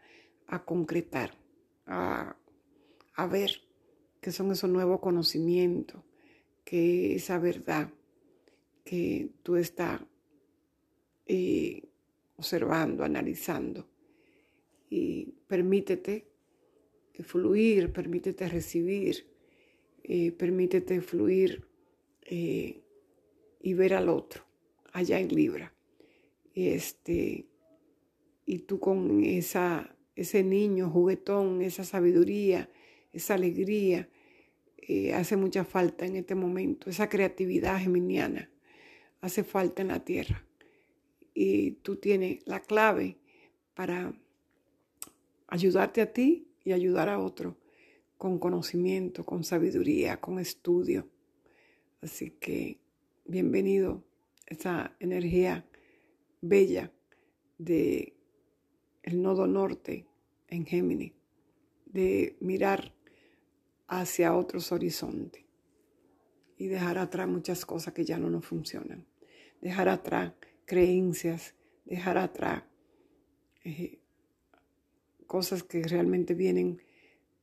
a 0.48 0.64
concretar, 0.64 1.38
a, 1.86 2.36
ver 3.30 3.62
que 4.20 4.32
son 4.32 4.50
esos 4.50 4.68
nuevos 4.68 5.00
conocimientos, 5.00 6.02
que 6.64 7.14
esa 7.14 7.38
verdad 7.38 7.90
que 8.84 9.30
tú 9.42 9.56
estás 9.56 10.00
eh, 11.26 11.82
observando, 12.36 13.04
analizando. 13.04 13.86
Y 14.88 15.26
permítete 15.46 16.26
fluir, 17.22 17.92
permítete 17.92 18.48
recibir, 18.48 19.26
eh, 20.02 20.32
permítete 20.32 21.00
fluir 21.00 21.64
eh, 22.22 22.80
y 23.60 23.74
ver 23.74 23.94
al 23.94 24.08
otro 24.08 24.44
allá 24.92 25.20
en 25.20 25.28
Libra. 25.28 25.72
Este, 26.54 27.46
y 28.50 28.58
tú 28.58 28.80
con 28.80 29.22
esa, 29.22 29.94
ese 30.16 30.42
niño 30.42 30.90
juguetón, 30.90 31.62
esa 31.62 31.84
sabiduría, 31.84 32.68
esa 33.12 33.34
alegría, 33.34 34.08
eh, 34.76 35.14
hace 35.14 35.36
mucha 35.36 35.64
falta 35.64 36.04
en 36.04 36.16
este 36.16 36.34
momento, 36.34 36.90
esa 36.90 37.08
creatividad 37.08 37.78
geminiana 37.78 38.50
hace 39.20 39.44
falta 39.44 39.82
en 39.82 39.88
la 39.88 40.04
tierra. 40.04 40.44
Y 41.32 41.72
tú 41.82 41.94
tienes 41.94 42.44
la 42.44 42.58
clave 42.58 43.18
para 43.74 44.12
ayudarte 45.46 46.00
a 46.00 46.12
ti 46.12 46.48
y 46.64 46.72
ayudar 46.72 47.08
a 47.08 47.20
otro 47.20 47.56
con 48.18 48.40
conocimiento, 48.40 49.24
con 49.24 49.44
sabiduría, 49.44 50.20
con 50.20 50.40
estudio. 50.40 51.06
Así 52.02 52.32
que 52.32 52.80
bienvenido 53.26 54.02
esa 54.48 54.96
energía 54.98 55.64
bella 56.40 56.90
de 57.56 58.16
el 59.02 59.22
nodo 59.22 59.46
norte 59.46 60.06
en 60.48 60.66
Géminis, 60.66 61.12
de 61.86 62.36
mirar 62.40 62.92
hacia 63.88 64.34
otros 64.36 64.72
horizontes 64.72 65.44
y 66.56 66.66
dejar 66.66 66.98
atrás 66.98 67.28
muchas 67.28 67.64
cosas 67.64 67.94
que 67.94 68.04
ya 68.04 68.18
no 68.18 68.30
nos 68.30 68.44
funcionan, 68.44 69.06
dejar 69.60 69.88
atrás 69.88 70.32
creencias, 70.64 71.54
dejar 71.84 72.18
atrás 72.18 72.62
eh, 73.64 73.98
cosas 75.26 75.62
que 75.62 75.82
realmente 75.82 76.34
vienen 76.34 76.80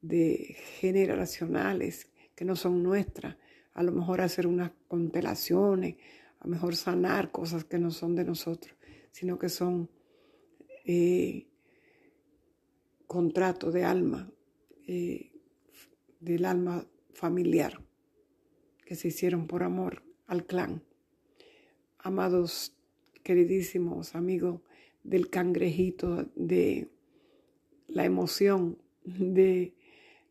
de 0.02 0.56
generacionales, 0.80 2.10
que 2.36 2.46
no 2.46 2.56
son 2.56 2.84
nuestras, 2.84 3.36
a 3.74 3.84
lo 3.84 3.92
mejor 3.92 4.22
hacer 4.22 4.48
unas 4.48 4.72
constelaciones, 4.88 5.98
a 6.40 6.46
lo 6.46 6.52
mejor 6.52 6.76
sanar 6.76 7.32
cosas 7.32 7.66
que 7.66 7.80
no 7.80 7.92
son 7.92 8.16
de 8.16 8.24
nosotros, 8.24 8.76
sino 9.12 9.38
que 9.38 9.50
son 9.50 9.90
eh, 10.90 11.48
contratos 13.08 13.74
de 13.74 13.84
alma, 13.84 14.32
eh, 14.88 15.34
del 16.22 16.46
alma 16.46 16.88
familiar, 17.14 17.84
que 18.86 18.96
se 18.96 19.10
hicieron 19.10 19.48
por 19.48 19.64
amor 19.64 20.02
al 20.28 20.46
clan. 20.46 20.82
Amados, 22.00 22.74
queridísimos 23.22 24.16
amigos 24.16 24.62
del 25.04 25.30
cangrejito 25.30 26.30
de 26.36 26.90
la 27.88 28.06
emoción 28.06 28.78
de 29.04 29.74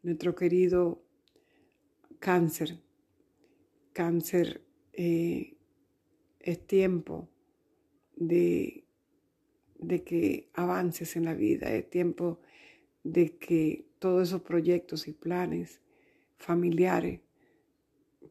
nuestro 0.02 0.34
querido 0.34 1.02
cáncer. 2.18 2.80
Cáncer 3.92 4.62
eh, 4.94 5.58
es 6.40 6.66
tiempo 6.66 7.28
de, 8.16 8.85
de 9.78 10.02
que 10.02 10.50
avances 10.54 11.16
en 11.16 11.24
la 11.24 11.34
vida, 11.34 11.72
es 11.72 11.88
tiempo 11.88 12.40
de 13.02 13.36
que 13.36 13.86
todos 13.98 14.28
esos 14.28 14.42
proyectos 14.42 15.08
y 15.08 15.12
planes 15.12 15.80
familiares 16.36 17.20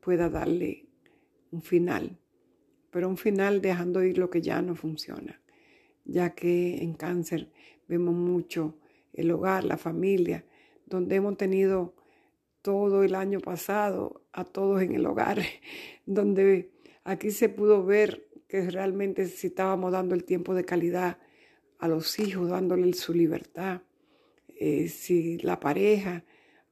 pueda 0.01 0.29
darle 0.29 0.87
un 1.51 1.61
final, 1.61 2.17
pero 2.91 3.09
un 3.09 3.17
final 3.17 3.61
dejando 3.61 4.03
ir 4.03 4.17
lo 4.17 4.29
que 4.29 4.41
ya 4.41 4.61
no 4.61 4.75
funciona, 4.75 5.41
ya 6.03 6.35
que 6.35 6.77
en 6.83 6.93
cáncer 6.93 7.51
vemos 7.87 8.13
mucho 8.13 8.77
el 9.13 9.31
hogar, 9.31 9.63
la 9.63 9.77
familia, 9.77 10.45
donde 10.85 11.15
hemos 11.15 11.37
tenido 11.37 11.95
todo 12.61 13.03
el 13.03 13.15
año 13.15 13.39
pasado 13.39 14.25
a 14.33 14.43
todos 14.43 14.81
en 14.81 14.93
el 14.93 15.05
hogar, 15.05 15.39
donde 16.05 16.71
aquí 17.03 17.31
se 17.31 17.49
pudo 17.49 17.85
ver 17.85 18.27
que 18.47 18.69
realmente 18.69 19.27
si 19.27 19.47
estábamos 19.47 19.91
dando 19.91 20.15
el 20.15 20.23
tiempo 20.23 20.53
de 20.53 20.65
calidad 20.65 21.17
a 21.79 21.87
los 21.87 22.19
hijos, 22.19 22.49
dándole 22.49 22.93
su 22.93 23.13
libertad, 23.13 23.81
eh, 24.57 24.87
si 24.87 25.37
la 25.39 25.59
pareja, 25.59 26.23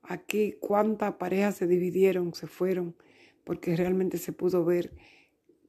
aquí 0.02 0.54
cuántas 0.60 1.16
parejas 1.16 1.56
se 1.56 1.68
dividieron, 1.68 2.34
se 2.34 2.48
fueron, 2.48 2.96
porque 3.44 3.76
realmente 3.76 4.18
se 4.18 4.32
pudo 4.32 4.64
ver 4.64 4.94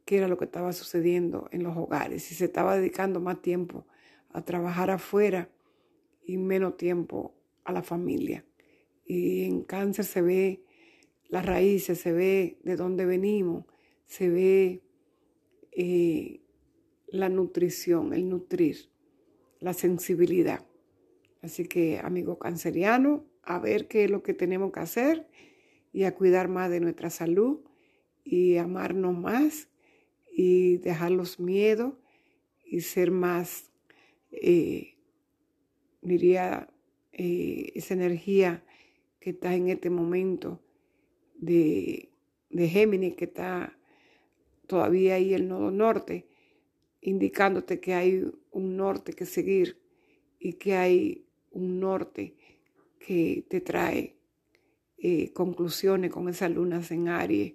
qué 0.04 0.18
era 0.18 0.28
lo 0.28 0.38
que 0.38 0.44
estaba 0.44 0.72
sucediendo 0.72 1.48
en 1.50 1.62
los 1.62 1.76
hogares, 1.76 2.22
si 2.22 2.34
se 2.34 2.44
estaba 2.44 2.76
dedicando 2.76 3.20
más 3.20 3.42
tiempo 3.42 3.86
a 4.30 4.44
trabajar 4.44 4.90
afuera 4.90 5.50
y 6.24 6.36
menos 6.36 6.76
tiempo 6.76 7.34
a 7.64 7.72
la 7.72 7.82
familia. 7.82 8.44
Y 9.04 9.44
en 9.44 9.62
cáncer 9.62 10.04
se 10.04 10.22
ve 10.22 10.62
las 11.28 11.44
raíces, 11.44 12.00
se 12.00 12.12
ve 12.12 12.58
de 12.62 12.76
dónde 12.76 13.06
venimos, 13.06 13.64
se 14.06 14.28
ve 14.28 14.82
eh, 15.72 16.40
la 17.08 17.28
nutrición, 17.28 18.12
el 18.12 18.28
nutrir, 18.28 18.88
la 19.60 19.74
sensibilidad. 19.74 20.66
Así 21.42 21.66
que, 21.66 21.98
amigo 21.98 22.38
canceriano, 22.38 23.26
a 23.42 23.58
ver 23.58 23.88
qué 23.88 24.04
es 24.04 24.10
lo 24.10 24.22
que 24.22 24.34
tenemos 24.34 24.72
que 24.72 24.80
hacer 24.80 25.28
y 25.92 26.04
a 26.04 26.14
cuidar 26.14 26.48
más 26.48 26.70
de 26.70 26.80
nuestra 26.80 27.10
salud 27.10 27.60
y 28.24 28.56
amarnos 28.56 29.16
más 29.16 29.68
y 30.32 30.78
dejar 30.78 31.10
los 31.10 31.38
miedos 31.38 31.94
y 32.64 32.80
ser 32.80 33.10
más 33.10 33.70
eh, 34.30 34.94
diría, 36.04 36.68
eh, 37.12 37.72
esa 37.74 37.94
energía 37.94 38.64
que 39.20 39.30
está 39.30 39.54
en 39.54 39.68
este 39.68 39.90
momento 39.90 40.60
de, 41.36 42.10
de 42.50 42.68
Géminis, 42.68 43.14
que 43.16 43.24
está 43.24 43.78
todavía 44.66 45.14
ahí 45.14 45.34
el 45.34 45.48
nodo 45.48 45.70
norte, 45.70 46.26
indicándote 47.04 47.80
que 47.80 47.94
hay 47.94 48.24
un 48.50 48.76
norte 48.76 49.12
que 49.12 49.26
seguir 49.26 49.78
y 50.38 50.54
que 50.54 50.74
hay 50.74 51.26
un 51.50 51.78
norte 51.78 52.34
que 52.98 53.44
te 53.48 53.60
trae 53.60 54.16
eh, 54.96 55.32
conclusiones 55.34 56.10
con 56.10 56.30
esas 56.30 56.50
lunas 56.50 56.90
en 56.90 57.08
Aries, 57.08 57.54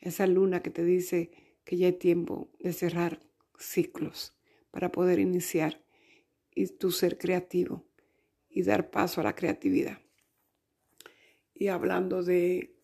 esa 0.00 0.26
luna 0.26 0.62
que 0.62 0.70
te 0.70 0.82
dice 0.82 1.30
que 1.64 1.76
ya 1.76 1.88
es 1.88 1.98
tiempo 1.98 2.50
de 2.58 2.72
cerrar 2.72 3.20
ciclos 3.58 4.34
para 4.70 4.90
poder 4.90 5.18
iniciar 5.18 5.84
y 6.54 6.66
tu 6.68 6.90
ser 6.90 7.18
creativo 7.18 7.84
y 8.48 8.62
dar 8.62 8.90
paso 8.90 9.20
a 9.20 9.24
la 9.24 9.34
creatividad. 9.34 9.98
Y 11.52 11.68
hablando 11.68 12.22
de 12.22 12.74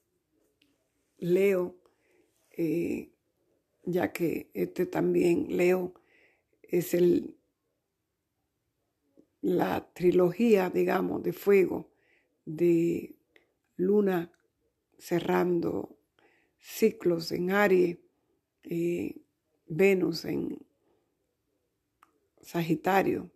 Leo, 1.16 1.78
eh, 2.50 3.12
ya 3.84 4.12
que 4.12 4.50
este 4.52 4.84
también, 4.84 5.56
Leo, 5.56 5.94
es 6.72 6.94
el, 6.94 7.36
la 9.42 9.92
trilogía, 9.92 10.70
digamos, 10.70 11.22
de 11.22 11.32
fuego, 11.32 11.92
de 12.44 13.14
luna 13.76 14.32
cerrando 14.98 15.98
ciclos 16.58 17.30
en 17.30 17.50
Aries, 17.50 17.98
eh, 18.64 19.20
Venus 19.66 20.24
en 20.24 20.58
Sagitario. 22.40 23.30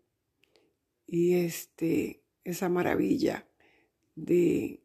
Y 1.07 1.35
este 1.35 2.23
esa 2.43 2.69
maravilla 2.69 3.47
de 4.15 4.81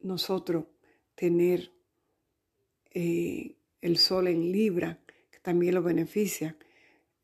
nosotros 0.00 0.64
tener 1.14 1.72
eh, 2.90 3.56
el 3.80 3.98
sol 3.98 4.26
en 4.28 4.50
Libra, 4.50 4.98
también 5.48 5.76
lo 5.76 5.82
beneficia. 5.82 6.58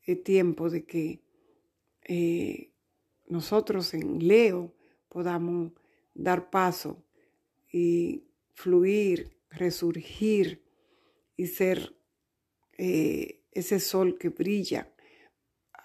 Es 0.01 0.23
tiempo 0.23 0.71
de 0.71 0.83
que 0.83 1.21
eh, 2.05 2.71
nosotros 3.27 3.93
en 3.93 4.27
Leo 4.27 4.73
podamos 5.09 5.73
dar 6.15 6.49
paso 6.49 7.05
y 7.71 8.23
fluir, 8.55 9.37
resurgir 9.51 10.63
y 11.37 11.45
ser 11.45 11.95
eh, 12.79 13.43
ese 13.51 13.79
sol 13.79 14.17
que 14.17 14.29
brilla 14.29 14.91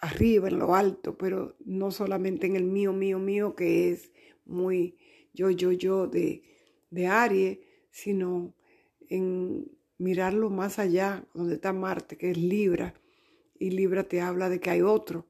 arriba, 0.00 0.48
en 0.48 0.58
lo 0.60 0.74
alto, 0.74 1.18
pero 1.18 1.58
no 1.66 1.90
solamente 1.90 2.46
en 2.46 2.56
el 2.56 2.64
mío, 2.64 2.94
mío, 2.94 3.18
mío, 3.18 3.54
que 3.54 3.90
es 3.90 4.12
muy 4.46 4.96
yo, 5.34 5.50
yo, 5.50 5.72
yo 5.72 6.06
de, 6.06 6.42
de 6.88 7.06
Aries, 7.06 7.58
sino 7.90 8.54
en 9.10 9.70
mirarlo 10.00 10.48
más 10.48 10.78
allá, 10.78 11.24
donde 11.34 11.56
está 11.56 11.72
Marte, 11.74 12.16
que 12.16 12.30
es 12.30 12.38
Libra, 12.38 12.94
y 13.58 13.70
Libra 13.70 14.04
te 14.04 14.22
habla 14.22 14.48
de 14.48 14.58
que 14.58 14.70
hay 14.70 14.80
otro, 14.80 15.26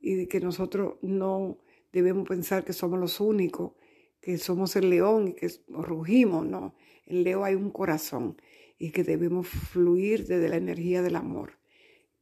y 0.00 0.14
de 0.14 0.28
que 0.28 0.40
nosotros 0.40 0.94
no 1.02 1.58
debemos 1.92 2.28
pensar 2.28 2.64
que 2.64 2.72
somos 2.72 2.98
los 3.00 3.20
únicos, 3.20 3.72
que 4.20 4.38
somos 4.38 4.76
el 4.76 4.90
león 4.90 5.28
y 5.28 5.32
que 5.34 5.50
rugimos, 5.68 6.46
no. 6.46 6.74
En 7.06 7.24
Leo 7.24 7.44
hay 7.44 7.56
un 7.56 7.70
corazón 7.70 8.40
y 8.78 8.90
que 8.90 9.02
debemos 9.02 9.48
fluir 9.48 10.26
desde 10.26 10.48
la 10.48 10.56
energía 10.56 11.02
del 11.02 11.16
amor. 11.16 11.58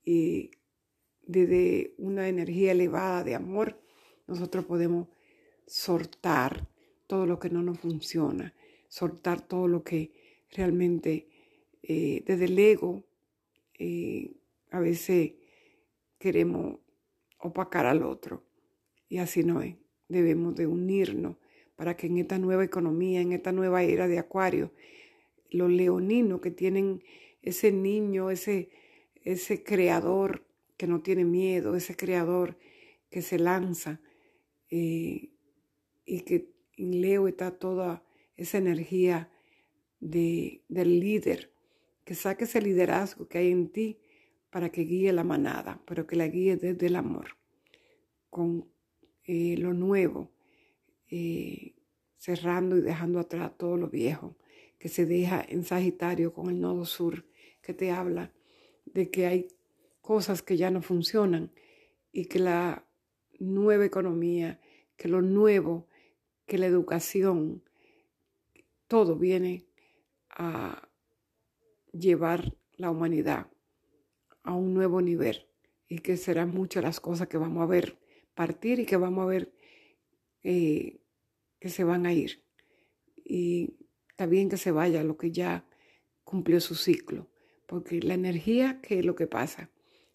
Y 0.03 0.51
desde 1.23 1.95
una 1.99 2.29
energía 2.29 2.73
elevada 2.73 3.25
de 3.25 3.35
amor, 3.35 3.79
nosotros 4.27 4.65
podemos 4.65 5.09
soltar 5.67 6.67
todo 7.07 7.27
lo 7.27 7.39
que 7.39 7.51
no 7.51 7.63
nos 7.63 7.79
funciona, 7.79 8.55
soltar 8.89 9.41
todo 9.41 9.69
lo 9.69 9.85
que 9.85 10.13
realmente 10.51 11.30
eh, 11.93 12.23
desde 12.25 12.45
el 12.45 12.57
ego 12.57 13.03
eh, 13.77 14.37
a 14.71 14.79
veces 14.79 15.33
queremos 16.21 16.79
opacar 17.37 17.85
al 17.85 18.05
otro. 18.05 18.45
Y 19.09 19.19
así 19.19 19.43
no 19.43 19.61
es. 19.61 19.75
Debemos 20.07 20.55
de 20.55 20.69
unirnos 20.69 21.39
para 21.75 21.97
que 21.97 22.07
en 22.07 22.19
esta 22.19 22.39
nueva 22.39 22.63
economía, 22.63 23.21
en 23.21 23.33
esta 23.33 23.51
nueva 23.51 23.83
era 23.83 24.07
de 24.07 24.21
Acuario, 24.21 24.73
los 25.51 25.69
leoninos 25.69 26.41
que 26.41 26.53
tienen 26.53 27.03
ese 27.43 27.73
niño, 27.73 28.31
ese, 28.31 28.71
ese 29.25 29.65
creador 29.65 30.47
que 30.77 30.87
no 30.87 31.03
tiene 31.03 31.25
miedo, 31.25 31.75
ese 31.75 31.97
creador 31.97 32.57
que 33.11 33.21
se 33.21 33.37
lanza 33.37 34.01
eh, 34.71 35.31
y 36.05 36.21
que 36.21 36.53
en 36.77 37.01
Leo 37.01 37.27
está 37.27 37.59
toda 37.59 38.05
esa 38.37 38.59
energía 38.59 39.29
de, 39.99 40.63
del 40.69 41.01
líder, 41.01 41.51
que 42.11 42.17
saque 42.17 42.43
ese 42.43 42.61
liderazgo 42.61 43.29
que 43.29 43.39
hay 43.39 43.53
en 43.53 43.69
ti 43.69 44.01
para 44.51 44.71
que 44.71 44.81
guíe 44.81 45.13
la 45.13 45.23
manada, 45.23 45.81
pero 45.87 46.09
que 46.09 46.17
la 46.17 46.27
guíe 46.27 46.57
desde 46.57 46.89
el 46.89 46.97
amor, 46.97 47.37
con 48.29 48.69
eh, 49.23 49.57
lo 49.57 49.75
nuevo, 49.75 50.33
eh, 51.09 51.77
cerrando 52.17 52.77
y 52.77 52.81
dejando 52.81 53.21
atrás 53.21 53.57
todo 53.57 53.77
lo 53.77 53.89
viejo, 53.89 54.37
que 54.77 54.89
se 54.89 55.07
deja 55.07 55.41
en 55.49 55.63
Sagitario 55.63 56.33
con 56.33 56.51
el 56.51 56.61
nodo 56.61 56.85
sur, 56.85 57.27
que 57.63 57.75
te 57.75 57.93
habla 57.93 58.33
de 58.87 59.09
que 59.09 59.27
hay 59.27 59.47
cosas 60.01 60.43
que 60.43 60.57
ya 60.57 60.73
no 60.73 60.83
funcionan 60.83 61.53
y 62.11 62.25
que 62.25 62.41
la 62.41 62.89
nueva 63.39 63.85
economía, 63.85 64.61
que 64.97 65.07
lo 65.07 65.23
nuevo, 65.23 65.87
que 66.45 66.59
la 66.59 66.67
educación, 66.67 67.63
todo 68.89 69.15
viene 69.15 69.69
a 70.29 70.90
llevar 71.93 72.57
la 72.77 72.91
humanidad 72.91 73.49
a 74.43 74.55
un 74.55 74.75
nuevo 74.75 75.01
nivel 75.03 75.47
y 75.89 75.99
que 75.99 76.17
serán 76.17 76.51
muchas 76.51 76.83
las 76.83 77.01
cosas 77.01 77.29
que 77.29 77.39
vamos 77.39 77.63
a 77.63 77.67
ver 77.67 77.99
partir 78.35 78.81
y 78.81 78.87
que 78.87 78.97
vamos 78.97 79.25
a 79.25 79.27
ver 79.27 79.53
eh, 80.43 81.01
que 81.59 81.69
se 81.69 81.85
van 81.85 82.07
a 82.07 82.13
ir. 82.13 82.45
Y 83.17 83.77
bien 84.27 84.49
que 84.49 84.57
se 84.57 84.71
vaya 84.71 85.03
lo 85.05 85.17
que 85.17 85.31
ya 85.31 85.67
cumplió 86.25 86.61
su 86.61 86.75
ciclo, 86.75 87.31
porque 87.67 88.01
la 88.01 88.15
energía, 88.15 88.81
¿qué 88.83 88.99
es 88.99 89.05
lo 89.05 89.15
que 89.15 89.27
pasa? 89.27 89.71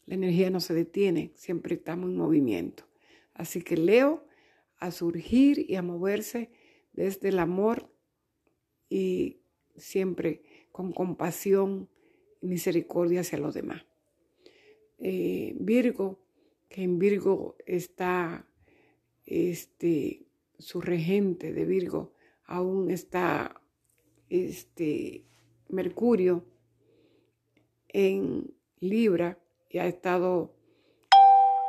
La 0.06 0.16
energía 0.16 0.50
no 0.50 0.60
se 0.60 0.74
detiene, 0.74 1.32
siempre 1.36 1.76
estamos 1.76 2.10
en 2.10 2.18
movimiento. 2.18 2.88
Así 3.34 3.62
que 3.62 3.78
Leo 3.78 4.26
a 4.78 4.92
surgir 4.92 5.66
y 5.70 5.76
a 5.76 5.82
moverse 5.82 6.52
desde 6.94 7.30
el 7.30 7.40
amor 7.40 7.92
y 8.90 9.42
siempre 9.76 10.44
con 10.76 10.92
compasión 10.92 11.88
y 12.42 12.48
misericordia 12.48 13.22
hacia 13.22 13.38
los 13.38 13.54
demás. 13.54 13.86
Eh, 15.00 15.56
Virgo, 15.58 16.20
que 16.68 16.84
en 16.84 17.00
Virgo 17.00 17.56
está 17.66 18.46
este, 19.26 20.26
su 20.60 20.82
regente 20.82 21.54
de 21.54 21.64
Virgo, 21.64 22.12
aún 22.44 22.92
está 22.92 23.62
este, 24.30 25.24
Mercurio 25.70 26.44
en 27.88 28.54
Libra 28.82 29.40
y 29.70 29.78
ha 29.78 29.88
estado 29.88 30.58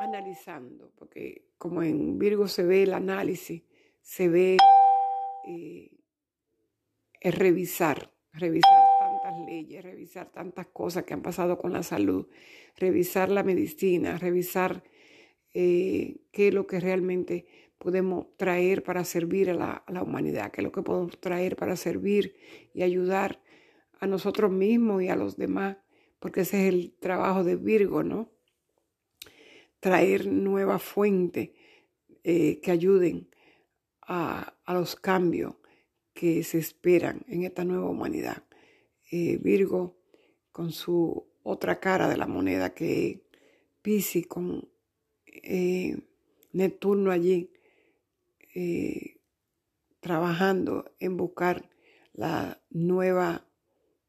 analizando, 0.01 0.91
porque 0.97 1.45
como 1.59 1.85
en 1.85 2.19
Virgo 2.19 2.49
se 2.49 2.65
ve 2.65 2.83
el 2.83 2.93
análisis, 2.93 3.63
se 4.03 4.29
ve 4.29 4.57
eh, 5.47 5.93
el 7.21 7.33
revisar, 7.35 8.11
revisar 8.33 8.86
leyes, 9.45 9.83
revisar 9.83 10.31
tantas 10.33 10.67
cosas 10.69 11.05
que 11.05 11.15
han 11.15 11.23
pasado 11.23 11.59
con 11.59 11.73
la 11.73 11.83
salud, 11.83 12.27
revisar 12.77 13.29
la 13.29 13.43
medicina, 13.43 14.19
revisar 14.19 14.83
eh, 15.55 16.17
qué 16.33 16.49
es 16.49 16.55
lo 16.55 16.67
que 16.67 16.81
realmente 16.81 17.47
podemos 17.79 18.27
traer 18.37 18.83
para 18.83 19.05
servir 19.05 19.51
a 19.51 19.83
la, 19.87 20.03
humanidad, 20.03 20.51
qué 20.51 20.61
es 20.61 20.65
lo 20.65 20.73
que 20.73 20.83
podemos 20.83 21.19
traer 21.21 21.57
para 21.57 21.77
servir 21.77 22.37
y 22.73 22.83
ayudar 22.83 23.41
a 24.01 24.07
nosotros 24.07 24.51
mismos 24.51 25.03
y 25.03 25.09
a 25.09 25.17
los 25.17 25.37
demás, 25.37 25.77
porque 26.19 26.43
ese 26.43 26.69
es 26.69 26.75
el 26.75 26.95
trabajo 27.01 27.45
de 27.45 27.57
Virgo, 27.57 28.03
¿no? 28.03 28.31
Traer 29.81 30.27
nuevas 30.27 30.83
fuentes 30.83 31.51
eh, 32.25 32.61
que 32.61 32.71
ayuden 32.71 33.29
a, 34.03 34.55
los 34.69 34.97
cambios 34.97 35.55
que 36.13 36.43
se 36.43 36.59
esperan 36.59 37.25
en 37.29 37.45
esta 37.45 37.65
nueva 37.65 37.89
humanidad. 37.89 38.43
Eh, 39.11 39.39
Virgo 39.41 39.97
con 40.51 40.73
su 40.73 41.29
otra 41.45 41.79
cara 41.79 42.09
de 42.09 42.17
la 42.17 42.27
moneda 42.27 42.75
que 42.75 43.23
Pisces 43.81 44.27
con 44.27 44.69
eh, 45.27 45.97
Neptuno 46.53 47.13
allí 47.13 47.53
eh, 48.53 49.21
trabajando 50.01 50.93
en 50.99 51.17
buscar 51.17 51.71
la 52.15 52.61
nueva 52.71 53.47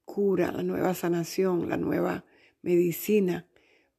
cura, 0.05 0.51
la 0.51 0.63
nueva 0.63 0.95
sanación, 0.95 1.69
la 1.69 1.77
nueva 1.77 2.25
medicina 2.63 3.47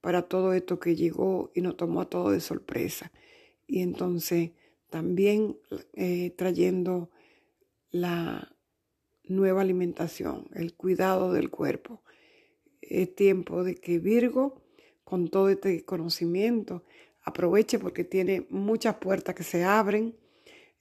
para 0.00 0.22
todo 0.22 0.52
esto 0.52 0.80
que 0.80 0.96
llegó 0.96 1.52
y 1.54 1.60
nos 1.60 1.76
tomó 1.76 2.00
a 2.00 2.08
todos 2.08 2.32
de 2.32 2.40
sorpresa. 2.40 3.12
Y 3.66 3.82
entonces 3.82 4.52
también 4.90 5.58
trayendo 6.36 7.10
la 7.90 8.57
nueva 9.28 9.62
alimentación, 9.62 10.48
el 10.54 10.74
cuidado 10.74 11.32
del 11.32 11.50
cuerpo, 11.50 12.02
es 12.80 13.14
tiempo 13.14 13.64
de 13.64 13.74
que 13.74 13.98
Virgo, 13.98 14.62
con 15.04 15.28
todo 15.28 15.48
este 15.48 15.84
conocimiento, 15.84 16.84
aproveche 17.22 17.78
porque 17.78 18.04
tiene 18.04 18.46
muchas 18.50 18.96
puertas 18.96 19.34
que 19.34 19.42
se 19.42 19.64
abren, 19.64 20.16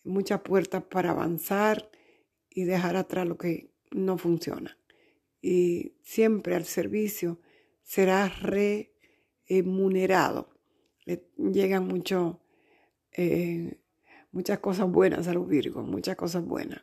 muchas 0.04 0.42
puertas 0.42 0.84
para 0.84 1.12
avanzar 1.12 1.90
y 2.50 2.64
dejar 2.64 2.96
atrás 2.96 3.28
lo 3.28 3.38
que 3.38 3.72
no 3.92 4.18
funciona. 4.18 4.78
Y 5.42 5.94
siempre 6.02 6.56
al 6.56 6.66
servicio 6.66 7.40
será 7.84 8.28
remunerado. 9.48 10.50
Le 11.06 11.24
llegan 11.38 11.88
mucho, 11.88 12.42
eh, 13.12 13.80
muchas 14.32 14.60
cosas 14.60 14.90
buenas 14.92 15.28
a 15.28 15.34
los 15.34 15.48
Virgos, 15.48 15.88
muchas 15.88 16.16
cosas 16.16 16.44
buenas. 16.46 16.82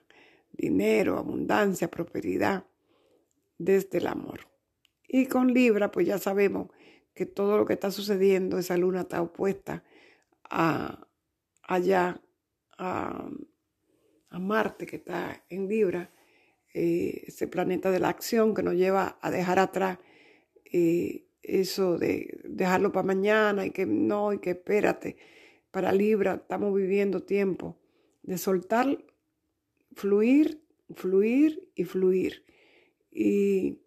Dinero, 0.57 1.19
abundancia, 1.19 1.91
prosperidad, 1.91 2.65
desde 3.59 3.99
el 3.99 4.07
amor. 4.07 4.49
Y 5.09 5.27
con 5.27 5.53
Libra, 5.53 5.91
pues 5.91 6.07
ya 6.07 6.19
sabemos 6.19 6.71
que 7.15 7.27
todo 7.27 7.57
lo 7.57 7.67
que 7.67 7.75
está 7.75 7.91
sucediendo, 7.91 8.59
esa 8.59 8.77
luna 8.77 9.03
está 9.03 9.23
opuesta 9.23 9.85
a 10.51 11.07
allá, 11.63 12.21
a, 12.79 13.29
Marte, 14.31 14.85
que 14.85 14.97
está 14.97 15.45
en 15.49 15.69
Libra, 15.69 16.11
eh, 16.75 17.23
ese 17.29 17.47
planeta 17.47 17.93
de 17.93 18.01
la 18.01 18.09
acción 18.09 18.53
que 18.53 18.65
nos 18.65 18.75
lleva 18.75 19.17
a 19.23 19.31
dejar 19.31 19.61
atrás 19.61 19.99
eh, 20.65 21.29
eso 21.41 21.99
de 21.99 22.41
dejarlo 22.43 22.91
para 22.91 23.07
mañana 23.07 23.65
y 23.65 23.71
que 23.71 23.87
no, 23.87 24.33
y 24.33 24.41
que 24.41 24.51
espérate. 24.51 25.17
Para 25.71 25.93
Libra 25.93 26.35
estamos 26.35 26.75
viviendo 26.75 27.23
tiempo 27.23 27.79
de 28.23 28.39
soltar, 28.39 29.05
fluir, 29.95 30.63
fluir 30.95 31.69
y 31.75 31.85
fluir. 31.85 32.45
Y 33.11 33.81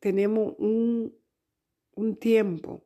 tenemos 0.00 0.54
un, 0.58 1.14
un 1.94 2.16
tiempo 2.16 2.84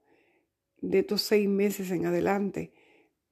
de 0.80 1.00
estos 1.00 1.22
seis 1.22 1.48
meses 1.48 1.90
en 1.90 2.06
adelante 2.06 2.72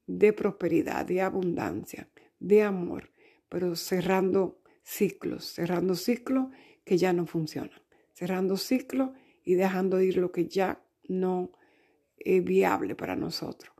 de 0.06 0.32
prosperidad, 0.32 1.06
de 1.06 1.20
abundancia, 1.20 2.08
de 2.38 2.62
amor, 2.62 3.12
pero 3.48 3.76
cerrando 3.76 4.60
ciclos, 4.82 5.44
cerrando 5.44 5.94
ciclos 5.94 6.48
que 6.84 6.98
ya 6.98 7.12
no 7.12 7.26
funcionan, 7.26 7.82
cerrando 8.12 8.56
ciclos 8.56 9.10
y 9.44 9.54
dejando 9.54 10.00
ir 10.00 10.16
lo 10.16 10.32
que 10.32 10.46
ya 10.46 10.82
no 11.08 11.52
es 12.16 12.44
viable 12.44 12.94
para 12.94 13.16
nosotros 13.16 13.72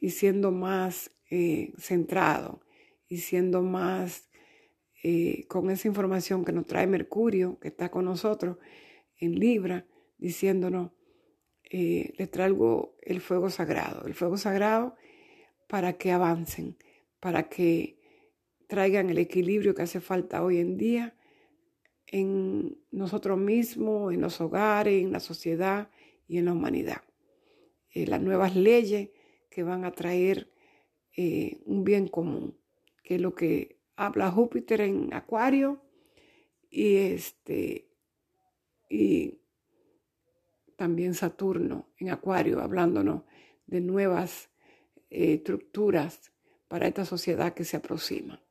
y 0.00 0.10
siendo 0.10 0.50
más 0.50 1.10
eh, 1.30 1.72
centrado 1.78 2.60
y 3.08 3.18
siendo 3.18 3.62
más 3.62 4.28
eh, 5.08 5.46
con 5.46 5.70
esa 5.70 5.86
información 5.86 6.44
que 6.44 6.50
nos 6.50 6.66
trae 6.66 6.88
Mercurio, 6.88 7.60
que 7.60 7.68
está 7.68 7.92
con 7.92 8.06
nosotros 8.06 8.58
en 9.20 9.38
Libra, 9.38 9.86
diciéndonos, 10.18 10.90
eh, 11.70 12.12
les 12.18 12.28
traigo 12.28 12.96
el 13.02 13.20
fuego 13.20 13.48
sagrado, 13.48 14.04
el 14.08 14.14
fuego 14.14 14.36
sagrado 14.36 14.96
para 15.68 15.92
que 15.92 16.10
avancen, 16.10 16.76
para 17.20 17.48
que 17.48 18.00
traigan 18.66 19.08
el 19.08 19.18
equilibrio 19.18 19.76
que 19.76 19.82
hace 19.82 20.00
falta 20.00 20.42
hoy 20.42 20.58
en 20.58 20.76
día 20.76 21.16
en 22.08 22.76
nosotros 22.90 23.38
mismos, 23.38 24.12
en 24.12 24.20
los 24.20 24.40
hogares, 24.40 25.04
en 25.04 25.12
la 25.12 25.20
sociedad 25.20 25.88
y 26.26 26.38
en 26.38 26.46
la 26.46 26.52
humanidad. 26.52 27.02
Eh, 27.90 28.08
las 28.08 28.20
nuevas 28.20 28.56
leyes 28.56 29.10
que 29.50 29.62
van 29.62 29.84
a 29.84 29.92
traer 29.92 30.50
un 31.64 31.84
bien 31.84 32.08
común, 32.08 32.58
que 33.04 33.14
es 33.14 33.20
lo 33.20 33.34
que 33.34 33.75
habla 33.96 34.30
Júpiter 34.30 34.82
en 34.82 35.12
Acuario 35.12 35.82
y 36.70 36.96
este 36.96 37.88
y 38.88 39.40
también 40.76 41.14
Saturno 41.14 41.88
en 41.98 42.10
Acuario, 42.10 42.60
hablándonos 42.60 43.22
de 43.66 43.80
nuevas 43.80 44.50
eh, 45.10 45.34
estructuras 45.34 46.32
para 46.68 46.86
esta 46.86 47.04
sociedad 47.04 47.54
que 47.54 47.64
se 47.64 47.78
aproxima. 47.78 48.42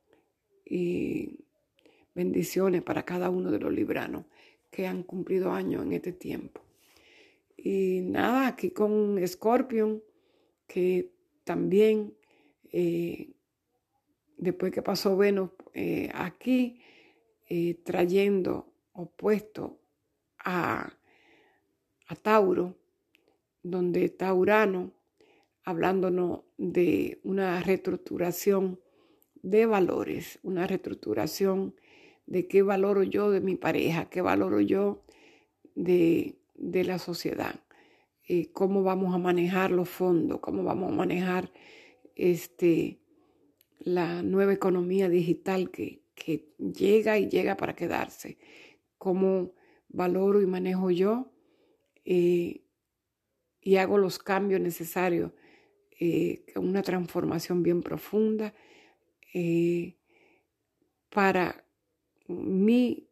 Y 0.64 1.44
bendiciones 2.14 2.82
para 2.82 3.04
cada 3.04 3.30
uno 3.30 3.50
de 3.50 3.60
los 3.60 3.72
libranos 3.72 4.24
que 4.70 4.86
han 4.86 5.04
cumplido 5.04 5.52
años 5.52 5.84
en 5.84 5.92
este 5.92 6.12
tiempo. 6.12 6.60
Y 7.56 8.00
nada, 8.02 8.48
aquí 8.48 8.70
con 8.70 9.24
Scorpion, 9.26 10.02
que 10.66 11.12
también 11.44 12.14
eh, 12.72 13.35
después 14.36 14.72
que 14.72 14.82
pasó 14.82 15.16
Venus 15.16 15.50
eh, 15.74 16.10
aquí, 16.14 16.80
trayendo 17.84 18.72
opuesto 18.92 19.78
a, 20.38 20.92
a 22.08 22.16
Tauro, 22.16 22.76
donde 23.62 24.04
está 24.04 24.32
Urano, 24.34 24.92
hablándonos 25.64 26.42
de 26.56 27.20
una 27.24 27.60
reestructuración 27.60 28.80
de 29.42 29.66
valores, 29.66 30.38
una 30.42 30.66
reestructuración 30.66 31.74
de 32.26 32.48
qué 32.48 32.62
valoro 32.62 33.02
yo 33.02 33.30
de 33.30 33.40
mi 33.40 33.56
pareja, 33.56 34.08
qué 34.08 34.20
valoro 34.20 34.60
yo 34.60 35.04
de, 35.74 36.36
la 36.54 36.98
sociedad, 36.98 37.60
eh, 38.28 38.50
cómo 38.52 38.82
vamos 38.82 39.14
a 39.14 39.18
manejar 39.18 39.70
los 39.70 39.88
fondos, 39.88 40.40
cómo 40.40 40.64
vamos 40.64 40.92
a 40.92 40.94
manejar 40.94 41.52
este, 42.14 42.98
la 43.78 44.22
nueva 44.22 44.52
economía 44.52 45.08
digital 45.08 45.70
que, 45.70 46.02
que 46.14 46.48
llega 46.58 47.18
y 47.18 47.28
llega 47.28 47.56
para 47.56 47.76
quedarse, 47.76 48.38
cómo 48.98 49.52
valoro 49.88 50.40
y 50.42 50.46
manejo 50.46 50.90
yo 50.90 51.32
eh, 52.04 52.62
y 53.60 53.76
hago 53.76 53.98
los 53.98 54.18
cambios 54.18 54.60
necesarios, 54.60 55.32
eh, 55.98 56.44
una 56.54 56.82
transformación 56.82 57.62
bien 57.62 57.82
profunda 57.82 58.54
eh, 59.34 59.96
para 61.10 61.64
mi 62.28 63.08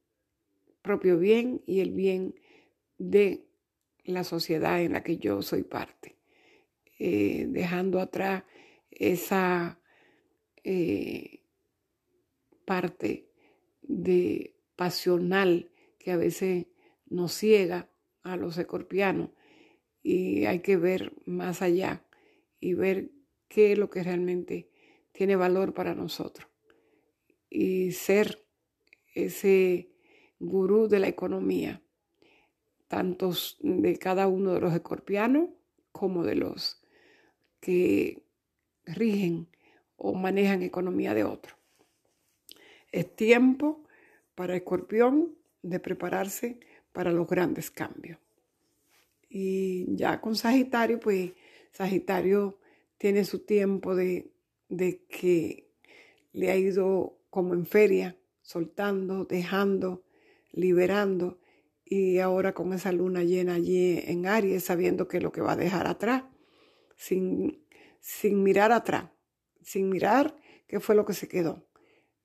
propio 0.83 1.19
bien 1.19 1.63
y 1.67 1.81
el 1.81 1.91
bien 1.93 2.35
de 2.99 3.47
la 4.05 4.23
sociedad 4.23 4.81
en 4.81 4.93
la 4.93 5.03
que 5.03 5.17
yo 5.17 5.43
soy 5.43 5.63
parte, 5.63 6.17
dejando 6.99 8.01
atrás 8.01 8.45
esa 8.91 9.81
parte 12.65 13.29
de 13.83 14.57
pasional 14.77 15.71
que 15.99 16.11
a 16.11 16.17
veces 16.17 16.67
nos 17.07 17.33
ciega 17.33 17.91
a 18.23 18.37
los 18.37 18.57
escorpianos 18.59 19.31
y 20.03 20.45
hay 20.47 20.61
que 20.61 20.77
ver 20.77 21.13
más 21.27 21.63
allá 21.63 22.05
y 22.61 22.75
ver 22.75 23.11
qué 23.49 23.73
es 23.73 23.79
lo 23.79 23.91
que 23.91 24.03
realmente 24.03 24.71
tiene 25.13 25.37
valor 25.37 25.75
para 25.75 25.95
nosotros. 25.95 26.49
Y 27.49 27.93
ser 27.93 28.45
ese 29.15 29.91
gurú 30.39 30.89
de 30.89 30.99
la 30.99 31.09
economía, 31.09 31.83
tantos 32.89 33.59
de 33.61 33.97
cada 33.99 34.27
uno 34.27 34.53
de 34.53 34.61
los 34.61 34.75
escorpianos 34.75 35.51
como 35.93 36.25
de 36.25 36.35
los 36.35 36.83
que 37.61 38.25
rigen 38.85 39.49
o 39.97 40.15
manejan 40.15 40.63
economía 40.63 41.15
de 41.15 41.25
otro. 41.25 41.57
Es 42.93 43.15
tiempo 43.17 43.85
para 44.35 44.57
Escorpión 44.57 45.35
de 45.63 45.81
prepararse 45.81 46.61
para 46.93 47.11
los 47.13 47.27
grandes 47.27 47.71
cambios. 47.71 48.19
Y 49.29 49.97
ya 49.97 50.21
con 50.21 50.37
Sagitario, 50.37 51.01
pues 51.01 51.33
Sagitario 51.73 52.59
tiene 52.99 53.25
su 53.25 53.41
tiempo 53.41 53.97
de, 53.97 54.31
que 55.09 55.69
le 56.33 56.51
ha 56.51 56.57
ido 56.57 57.19
como 57.31 57.55
en 57.55 57.67
feria, 57.67 58.17
soltando, 58.43 59.25
dejando, 59.25 60.05
liberando. 60.53 61.41
Y 61.85 62.19
ahora 62.19 62.55
con 62.55 62.73
esa 62.73 62.93
luna 62.93 63.25
llena 63.25 63.55
allí 63.55 64.01
en 64.07 64.27
Aries, 64.27 64.65
sabiendo 64.65 65.09
que 65.09 65.21
lo 65.21 65.33
que 65.33 65.41
va 65.41 65.53
a 65.53 65.57
dejar 65.57 65.87
atrás, 65.87 66.25
sin, 66.97 67.61
sin 68.01 68.43
mirar 68.43 68.71
atrás, 68.71 69.11
sin 69.65 69.89
mirar 69.89 70.37
qué 70.69 70.81
fue 70.81 70.95
lo 70.95 71.05
que 71.05 71.15
se 71.15 71.29
quedó, 71.29 71.67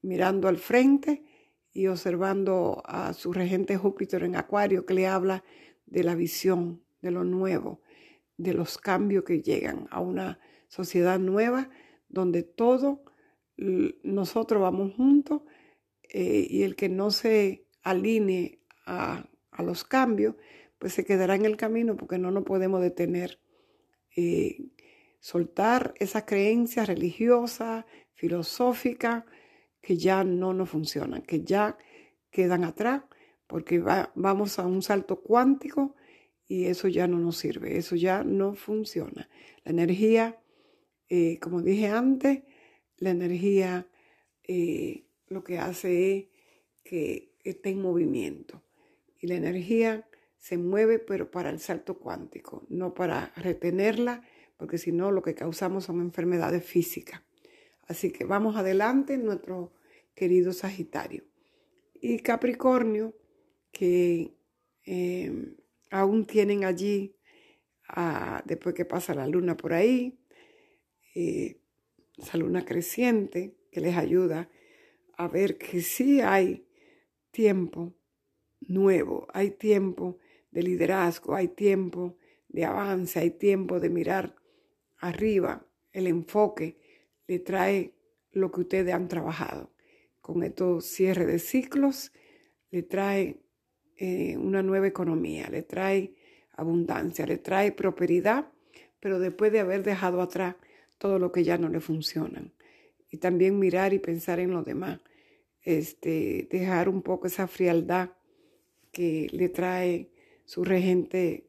mirando 0.01 0.47
al 0.47 0.57
frente 0.57 1.23
y 1.71 1.87
observando 1.87 2.81
a 2.85 3.13
su 3.13 3.33
regente 3.33 3.77
Júpiter 3.77 4.23
en 4.23 4.35
Acuario 4.35 4.85
que 4.85 4.93
le 4.93 5.07
habla 5.07 5.43
de 5.85 6.03
la 6.03 6.15
visión, 6.15 6.83
de 7.01 7.11
lo 7.11 7.23
nuevo, 7.23 7.81
de 8.37 8.53
los 8.53 8.77
cambios 8.77 9.23
que 9.23 9.41
llegan 9.41 9.87
a 9.91 9.99
una 9.99 10.39
sociedad 10.67 11.19
nueva 11.19 11.69
donde 12.07 12.43
todo 12.43 13.03
nosotros 14.03 14.61
vamos 14.61 14.93
juntos 14.95 15.41
eh, 16.03 16.47
y 16.49 16.63
el 16.63 16.75
que 16.75 16.89
no 16.89 17.11
se 17.11 17.65
alinee 17.83 18.61
a, 18.85 19.25
los 19.59 19.83
cambios, 19.83 20.35
pues 20.77 20.93
se 20.93 21.03
quedará 21.03 21.35
en 21.35 21.43
el 21.43 21.57
camino 21.57 21.97
porque 21.97 22.17
no 22.17 22.31
nos 22.31 22.45
podemos 22.45 22.81
detener. 22.81 23.41
Eh, 24.15 24.69
soltar 25.19 25.93
esa 25.97 26.25
creencia 26.25 26.85
religiosa, 26.85 27.85
filosófica, 28.13 29.25
que 29.81 29.97
ya 29.97 30.23
no 30.23 30.53
nos 30.53 30.69
funcionan, 30.69 31.21
que 31.21 31.43
ya 31.43 31.77
quedan 32.31 32.63
atrás, 32.63 33.03
porque 33.47 33.79
vamos 33.79 34.59
a 34.59 34.65
un 34.65 34.81
salto 34.81 35.21
cuántico 35.21 35.95
y 36.47 36.65
eso 36.65 36.87
ya 36.87 37.07
no 37.07 37.19
nos 37.19 37.37
sirve, 37.37 37.77
eso 37.77 37.95
ya 37.95 38.23
no 38.23 38.53
funciona. 38.53 39.29
La 39.63 39.71
energía, 39.71 40.39
eh, 41.07 41.39
como 41.39 41.61
dije 41.61 41.87
antes, 41.87 42.43
la 42.97 43.11
energía 43.11 43.87
eh, 44.43 45.05
lo 45.27 45.43
que 45.43 45.59
hace 45.59 46.17
es 46.17 46.25
que 46.83 47.35
esté 47.43 47.69
en 47.69 47.81
movimiento 47.81 48.63
y 49.19 49.27
la 49.27 49.35
energía 49.35 50.07
se 50.37 50.57
mueve 50.57 50.99
pero 50.99 51.29
para 51.29 51.49
el 51.49 51.59
salto 51.59 51.99
cuántico, 51.99 52.65
no 52.69 52.93
para 52.93 53.31
retenerla, 53.35 54.23
porque 54.59 54.77
si 54.77 54.91
no 54.91 55.09
lo 55.09 55.21
que 55.21 55.33
causamos 55.33 55.85
son 55.85 56.01
enfermedades 56.01 56.65
físicas. 56.65 57.23
Así 57.87 58.11
que 58.11 58.25
vamos 58.25 58.57
adelante, 58.57 59.17
nuestro 59.17 59.71
querido 60.13 60.51
Sagitario. 60.51 61.23
Y 62.01 62.19
Capricornio, 62.19 63.15
que 63.71 64.35
em, 64.83 65.55
aún 65.89 66.25
tienen 66.25 66.65
allí, 66.65 67.15
ah, 67.87 68.43
después 68.45 68.75
que 68.75 68.83
pasa 68.83 69.15
la 69.15 69.27
luna 69.27 69.55
por 69.55 69.71
ahí, 69.71 70.19
eh, 71.15 71.61
esa 72.17 72.37
luna 72.37 72.65
creciente 72.65 73.55
que 73.71 73.79
les 73.79 73.95
ayuda 73.95 74.49
a 75.17 75.29
ver 75.29 75.57
que 75.57 75.81
sí 75.81 76.19
hay 76.19 76.67
tiempo 77.31 77.95
nuevo, 78.59 79.25
hay 79.33 79.51
tiempo 79.51 80.17
de 80.51 80.63
liderazgo, 80.63 81.33
hay 81.33 81.47
tiempo 81.47 82.17
de 82.49 82.65
avance, 82.65 83.19
hay 83.19 83.31
tiempo 83.31 83.79
de 83.79 83.89
mirar 83.89 84.35
arriba, 84.99 85.65
el 85.91 86.07
enfoque 86.07 86.77
le 87.27 87.39
trae 87.39 87.93
lo 88.31 88.51
que 88.51 88.61
ustedes 88.61 88.93
han 88.93 89.07
trabajado. 89.07 89.71
Con 90.21 90.43
estos 90.43 90.85
cierre 90.85 91.25
de 91.25 91.39
ciclos 91.39 92.11
le 92.71 92.83
trae 92.83 93.41
eh, 93.97 94.37
una 94.37 94.61
nueva 94.61 94.87
economía, 94.87 95.49
le 95.49 95.63
trae 95.63 96.13
abundancia, 96.53 97.25
le 97.25 97.37
trae 97.37 97.71
prosperidad, 97.71 98.51
pero 98.99 99.19
después 99.19 99.51
de 99.51 99.59
haber 99.59 99.83
dejado 99.83 100.21
atrás 100.21 100.55
todo 100.97 101.19
lo 101.19 101.31
que 101.31 101.43
ya 101.43 101.57
no 101.57 101.69
le 101.69 101.79
funcionan. 101.79 102.53
Y 103.09 103.17
también 103.17 103.57
mirar 103.57 103.93
y 103.93 103.99
pensar 103.99 104.39
en 104.39 104.51
lo 104.51 104.63
demás, 104.63 104.99
este, 105.63 106.47
dejar 106.51 106.89
un 106.89 107.01
poco 107.01 107.27
esa 107.27 107.47
frialdad 107.47 108.11
que 108.91 109.27
le 109.31 109.49
trae 109.49 110.09
su 110.45 110.63
regente 110.63 111.45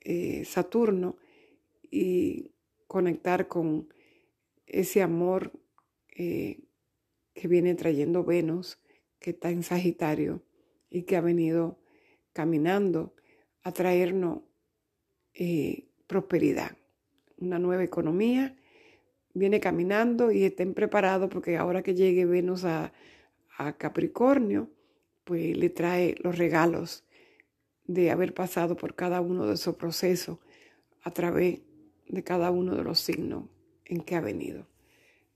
eh, 0.00 0.44
Saturno 0.44 1.16
y 1.90 2.51
conectar 2.92 3.48
con 3.48 3.88
ese 4.66 5.00
amor 5.00 5.50
eh, 6.14 6.60
que 7.32 7.48
viene 7.48 7.74
trayendo 7.74 8.22
Venus, 8.22 8.78
que 9.18 9.30
está 9.30 9.48
en 9.48 9.62
Sagitario 9.62 10.42
y 10.90 11.04
que 11.04 11.16
ha 11.16 11.22
venido 11.22 11.78
caminando 12.34 13.14
a 13.62 13.72
traernos 13.72 14.40
eh, 15.32 15.88
prosperidad, 16.06 16.76
una 17.38 17.58
nueva 17.58 17.82
economía, 17.82 18.56
viene 19.32 19.58
caminando 19.58 20.30
y 20.30 20.44
estén 20.44 20.74
preparados 20.74 21.30
porque 21.30 21.56
ahora 21.56 21.82
que 21.82 21.94
llegue 21.94 22.26
Venus 22.26 22.66
a, 22.66 22.92
a 23.56 23.78
Capricornio, 23.78 24.68
pues 25.24 25.56
le 25.56 25.70
trae 25.70 26.14
los 26.22 26.36
regalos 26.36 27.06
de 27.86 28.10
haber 28.10 28.34
pasado 28.34 28.76
por 28.76 28.94
cada 28.94 29.22
uno 29.22 29.46
de 29.46 29.54
esos 29.54 29.76
procesos 29.76 30.38
a 31.02 31.10
través 31.10 31.60
de 32.12 32.22
cada 32.22 32.50
uno 32.50 32.76
de 32.76 32.84
los 32.84 33.00
signos 33.00 33.44
en 33.86 34.02
que 34.02 34.14
ha 34.14 34.20
venido. 34.20 34.68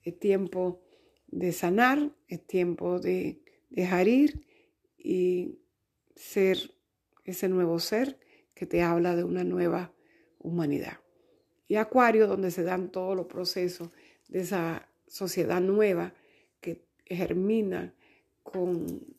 Es 0.03 0.19
tiempo 0.19 0.83
de 1.27 1.51
sanar, 1.53 2.13
es 2.29 2.47
tiempo 2.47 3.01
de 3.01 3.41
dejar 3.71 4.07
ir 4.07 4.47
y 4.99 5.59
ser 6.15 6.75
ese 7.25 7.49
nuevo 7.49 7.81
ser 7.81 8.19
que 8.55 8.67
te 8.67 8.83
habla 8.83 9.17
de 9.17 9.25
una 9.25 9.43
nueva 9.43 9.93
humanidad. 10.39 11.01
Y 11.67 11.77
Acuario, 11.77 12.27
donde 12.27 12.51
se 12.51 12.63
dan 12.63 12.93
todos 12.93 13.17
los 13.17 13.27
procesos 13.27 13.89
de 14.29 14.41
esa 14.41 14.89
sociedad 15.07 15.61
nueva 15.61 16.13
que 16.61 16.85
germina 17.07 17.95
con, 18.43 19.17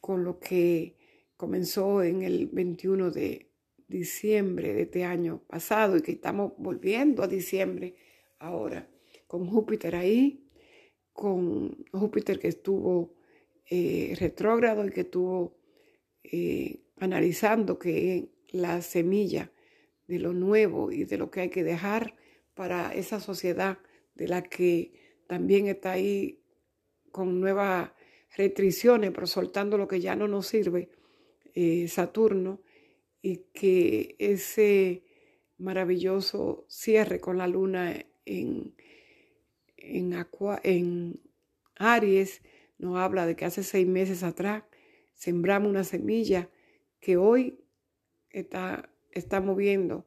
con 0.00 0.24
lo 0.24 0.40
que 0.40 0.96
comenzó 1.36 2.02
en 2.02 2.22
el 2.22 2.46
21 2.46 3.10
de 3.10 3.47
diciembre 3.88 4.74
de 4.74 4.82
este 4.82 5.04
año 5.04 5.42
pasado 5.48 5.96
y 5.96 6.02
que 6.02 6.12
estamos 6.12 6.52
volviendo 6.58 7.22
a 7.22 7.26
diciembre 7.26 7.94
ahora, 8.38 8.88
con 9.26 9.46
Júpiter 9.46 9.96
ahí, 9.96 10.46
con 11.12 11.84
Júpiter 11.90 12.38
que 12.38 12.48
estuvo 12.48 13.16
eh, 13.68 14.14
retrógrado 14.20 14.86
y 14.86 14.90
que 14.90 15.00
estuvo 15.00 15.58
eh, 16.22 16.84
analizando 16.98 17.78
que 17.78 18.28
la 18.50 18.82
semilla 18.82 19.50
de 20.06 20.18
lo 20.18 20.32
nuevo 20.32 20.92
y 20.92 21.04
de 21.04 21.18
lo 21.18 21.30
que 21.30 21.40
hay 21.40 21.50
que 21.50 21.64
dejar 21.64 22.14
para 22.54 22.94
esa 22.94 23.20
sociedad 23.20 23.78
de 24.14 24.28
la 24.28 24.42
que 24.42 24.92
también 25.26 25.66
está 25.66 25.92
ahí 25.92 26.42
con 27.10 27.40
nuevas 27.40 27.90
restricciones, 28.36 29.10
pero 29.12 29.26
soltando 29.26 29.78
lo 29.78 29.88
que 29.88 30.00
ya 30.00 30.14
no 30.16 30.28
nos 30.28 30.46
sirve, 30.46 30.90
eh, 31.54 31.88
Saturno 31.88 32.60
y 33.28 33.44
que 33.52 34.16
ese 34.18 35.04
maravilloso 35.58 36.64
cierre 36.68 37.20
con 37.20 37.36
la 37.36 37.46
luna 37.46 37.94
en, 38.24 38.74
en, 39.76 40.26
en 40.62 41.20
Aries 41.76 42.42
nos 42.78 42.96
habla 42.96 43.26
de 43.26 43.36
que 43.36 43.44
hace 43.44 43.62
seis 43.62 43.86
meses 43.86 44.22
atrás 44.22 44.64
sembramos 45.12 45.68
una 45.68 45.84
semilla 45.84 46.48
que 47.00 47.16
hoy 47.18 47.60
está, 48.30 48.88
está 49.10 49.40
moviendo, 49.40 50.06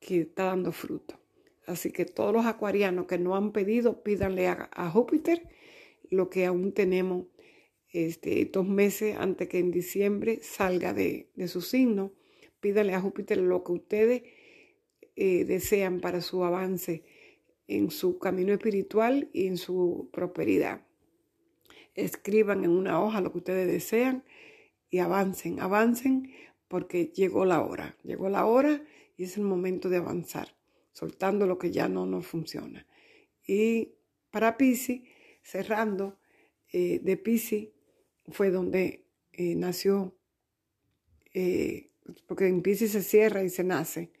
que 0.00 0.22
está 0.22 0.46
dando 0.46 0.72
fruto. 0.72 1.20
Así 1.66 1.92
que 1.92 2.04
todos 2.04 2.32
los 2.32 2.46
acuarianos 2.46 3.06
que 3.06 3.18
no 3.18 3.36
han 3.36 3.52
pedido, 3.52 4.02
pídanle 4.02 4.48
a 4.48 4.90
Júpiter 4.90 5.48
lo 6.10 6.30
que 6.30 6.46
aún 6.46 6.72
tenemos 6.72 7.26
este, 7.92 8.44
dos 8.46 8.66
meses 8.66 9.16
antes 9.16 9.48
que 9.48 9.58
en 9.58 9.70
diciembre 9.70 10.40
salga 10.42 10.92
de, 10.92 11.28
su 11.46 11.60
signo. 11.62 12.12
Pídale 12.60 12.94
a 12.94 13.00
Júpiter 13.00 13.38
lo 13.38 13.62
que 13.64 13.72
ustedes 13.72 14.22
eh, 15.16 15.44
desean 15.44 16.00
para 16.00 16.20
su 16.20 16.44
avance 16.44 17.02
en 17.68 17.90
su 17.90 18.18
camino 18.18 18.52
espiritual 18.52 19.28
y 19.32 19.46
en 19.46 19.56
su 19.56 20.08
prosperidad. 20.12 20.82
Escriban 21.94 22.64
en 22.64 22.70
una 22.70 23.02
hoja 23.02 23.20
lo 23.20 23.32
que 23.32 23.38
ustedes 23.38 23.66
desean 23.66 24.24
y 24.90 24.98
avancen, 24.98 25.60
avancen 25.60 26.32
porque 26.68 27.06
llegó 27.06 27.44
la 27.44 27.62
hora, 27.62 27.96
llegó 28.02 28.28
la 28.28 28.46
hora 28.46 28.82
y 29.16 29.24
es 29.24 29.36
el 29.36 29.44
momento 29.44 29.88
de 29.88 29.96
avanzar, 29.98 30.54
soltando 30.92 31.46
lo 31.46 31.58
que 31.58 31.70
ya 31.70 31.88
no 31.88 32.06
nos 32.06 32.26
funciona. 32.26 32.86
Y 33.46 33.94
para 34.30 34.56
Pisces, 34.56 35.00
cerrando, 35.42 36.18
eh, 36.72 36.98
de 37.02 37.16
Pisces 37.16 37.68
fue 38.28 38.50
donde 38.50 39.06
eh, 39.32 39.54
nació, 39.54 40.14
porque 42.26 42.46
en 42.46 42.62
Pisces 42.62 42.92
se 42.92 43.02
cierra 43.02 43.42
y 43.42 43.50
se 43.50 43.64
nace. 43.64 44.12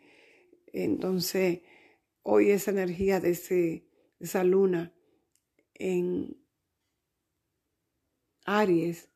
Entonces, 0.66 1.60
hoy 2.22 2.50
esa 2.50 2.70
energía 2.70 3.20
de, 3.20 3.30
ese, 3.30 3.86
esa 4.20 4.44
luna 4.44 4.94
en 5.74 6.36
Aries 8.44 9.08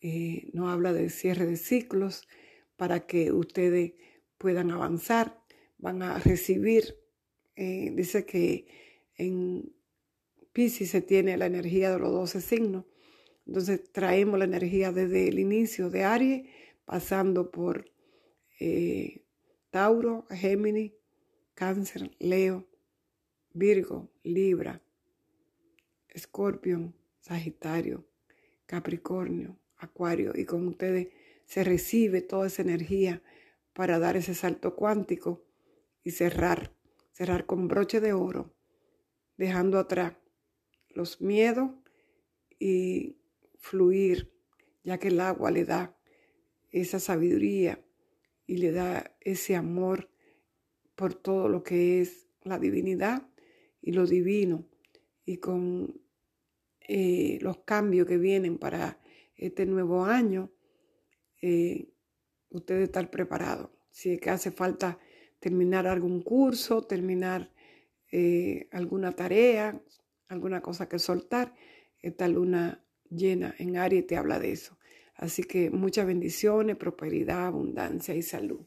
eh, 0.00 0.48
nos 0.52 0.68
habla 0.68 0.92
de 0.92 1.10
cierre 1.10 1.46
de 1.46 1.56
ciclos 1.56 2.26
para 2.76 3.06
que 3.06 3.32
ustedes 3.32 3.94
puedan 4.36 4.70
avanzar, 4.70 5.42
van 5.78 6.02
a 6.02 6.18
recibir, 6.18 6.96
dice 7.56 8.24
que 8.24 8.68
en 9.16 9.74
Pisces 10.52 10.90
se 10.90 11.02
tiene 11.02 11.36
la 11.36 11.46
energía 11.46 11.90
de 11.90 11.98
los 11.98 12.12
12 12.12 12.40
signos 12.40 12.84
entonces 13.48 13.90
traemos 13.92 14.38
la 14.38 14.44
energía 14.44 14.92
desde 14.92 15.26
el 15.26 15.38
inicio 15.38 15.88
de 15.88 16.04
Aries, 16.04 16.46
pasando 16.88 17.50
por 17.50 17.84
eh, 18.58 19.22
Tauro, 19.68 20.24
Géminis, 20.30 20.94
Cáncer, 21.52 22.16
Leo, 22.18 22.66
Virgo, 23.52 24.10
Libra, 24.22 24.82
Escorpión, 26.08 26.94
Sagitario, 27.20 28.08
Capricornio, 28.64 29.58
Acuario. 29.76 30.32
Y 30.34 30.46
con 30.46 30.66
ustedes 30.66 31.08
se 31.44 31.62
recibe 31.62 32.22
toda 32.22 32.46
esa 32.46 32.62
energía 32.62 33.22
para 33.74 33.98
dar 33.98 34.16
ese 34.16 34.34
salto 34.34 34.74
cuántico 34.74 35.44
y 36.02 36.12
cerrar, 36.12 36.72
cerrar 37.12 37.44
con 37.44 37.68
broche 37.68 38.00
de 38.00 38.14
oro, 38.14 38.54
dejando 39.36 39.78
atrás 39.78 40.14
los 40.88 41.20
miedos 41.20 41.70
y 42.58 43.18
fluir, 43.58 44.32
ya 44.84 44.96
que 44.96 45.08
el 45.08 45.20
agua 45.20 45.50
le 45.50 45.66
da 45.66 45.97
esa 46.70 47.00
sabiduría 47.00 47.84
y 48.46 48.58
le 48.58 48.72
da 48.72 49.16
ese 49.20 49.56
amor 49.56 50.10
por 50.94 51.14
todo 51.14 51.48
lo 51.48 51.62
que 51.62 52.00
es 52.00 52.28
la 52.42 52.58
divinidad 52.58 53.28
y 53.80 53.92
lo 53.92 54.06
divino 54.06 54.66
y 55.24 55.36
con 55.36 56.00
eh, 56.80 57.38
los 57.42 57.58
cambios 57.58 58.06
que 58.06 58.16
vienen 58.16 58.58
para 58.58 58.98
este 59.36 59.66
nuevo 59.66 60.04
año, 60.04 60.50
eh, 61.42 61.92
usted 62.48 62.80
estar 62.80 63.10
preparado. 63.10 63.70
Si 63.90 64.10
es 64.10 64.20
que 64.20 64.30
hace 64.30 64.50
falta 64.50 64.98
terminar 65.38 65.86
algún 65.86 66.22
curso, 66.22 66.82
terminar 66.82 67.52
eh, 68.10 68.68
alguna 68.72 69.12
tarea, 69.12 69.80
alguna 70.28 70.62
cosa 70.62 70.88
que 70.88 70.98
soltar, 70.98 71.54
esta 72.00 72.26
luna 72.26 72.84
llena 73.10 73.54
en 73.58 73.76
Aries 73.76 74.06
te 74.06 74.16
habla 74.16 74.38
de 74.38 74.52
eso. 74.52 74.77
Así 75.18 75.42
que 75.42 75.68
muchas 75.70 76.06
bendiciones, 76.06 76.76
prosperidad, 76.76 77.48
abundancia 77.48 78.14
y 78.14 78.22
salud. 78.22 78.64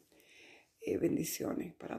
Eh, 0.82 0.98
bendiciones 0.98 1.74
para 1.74 1.90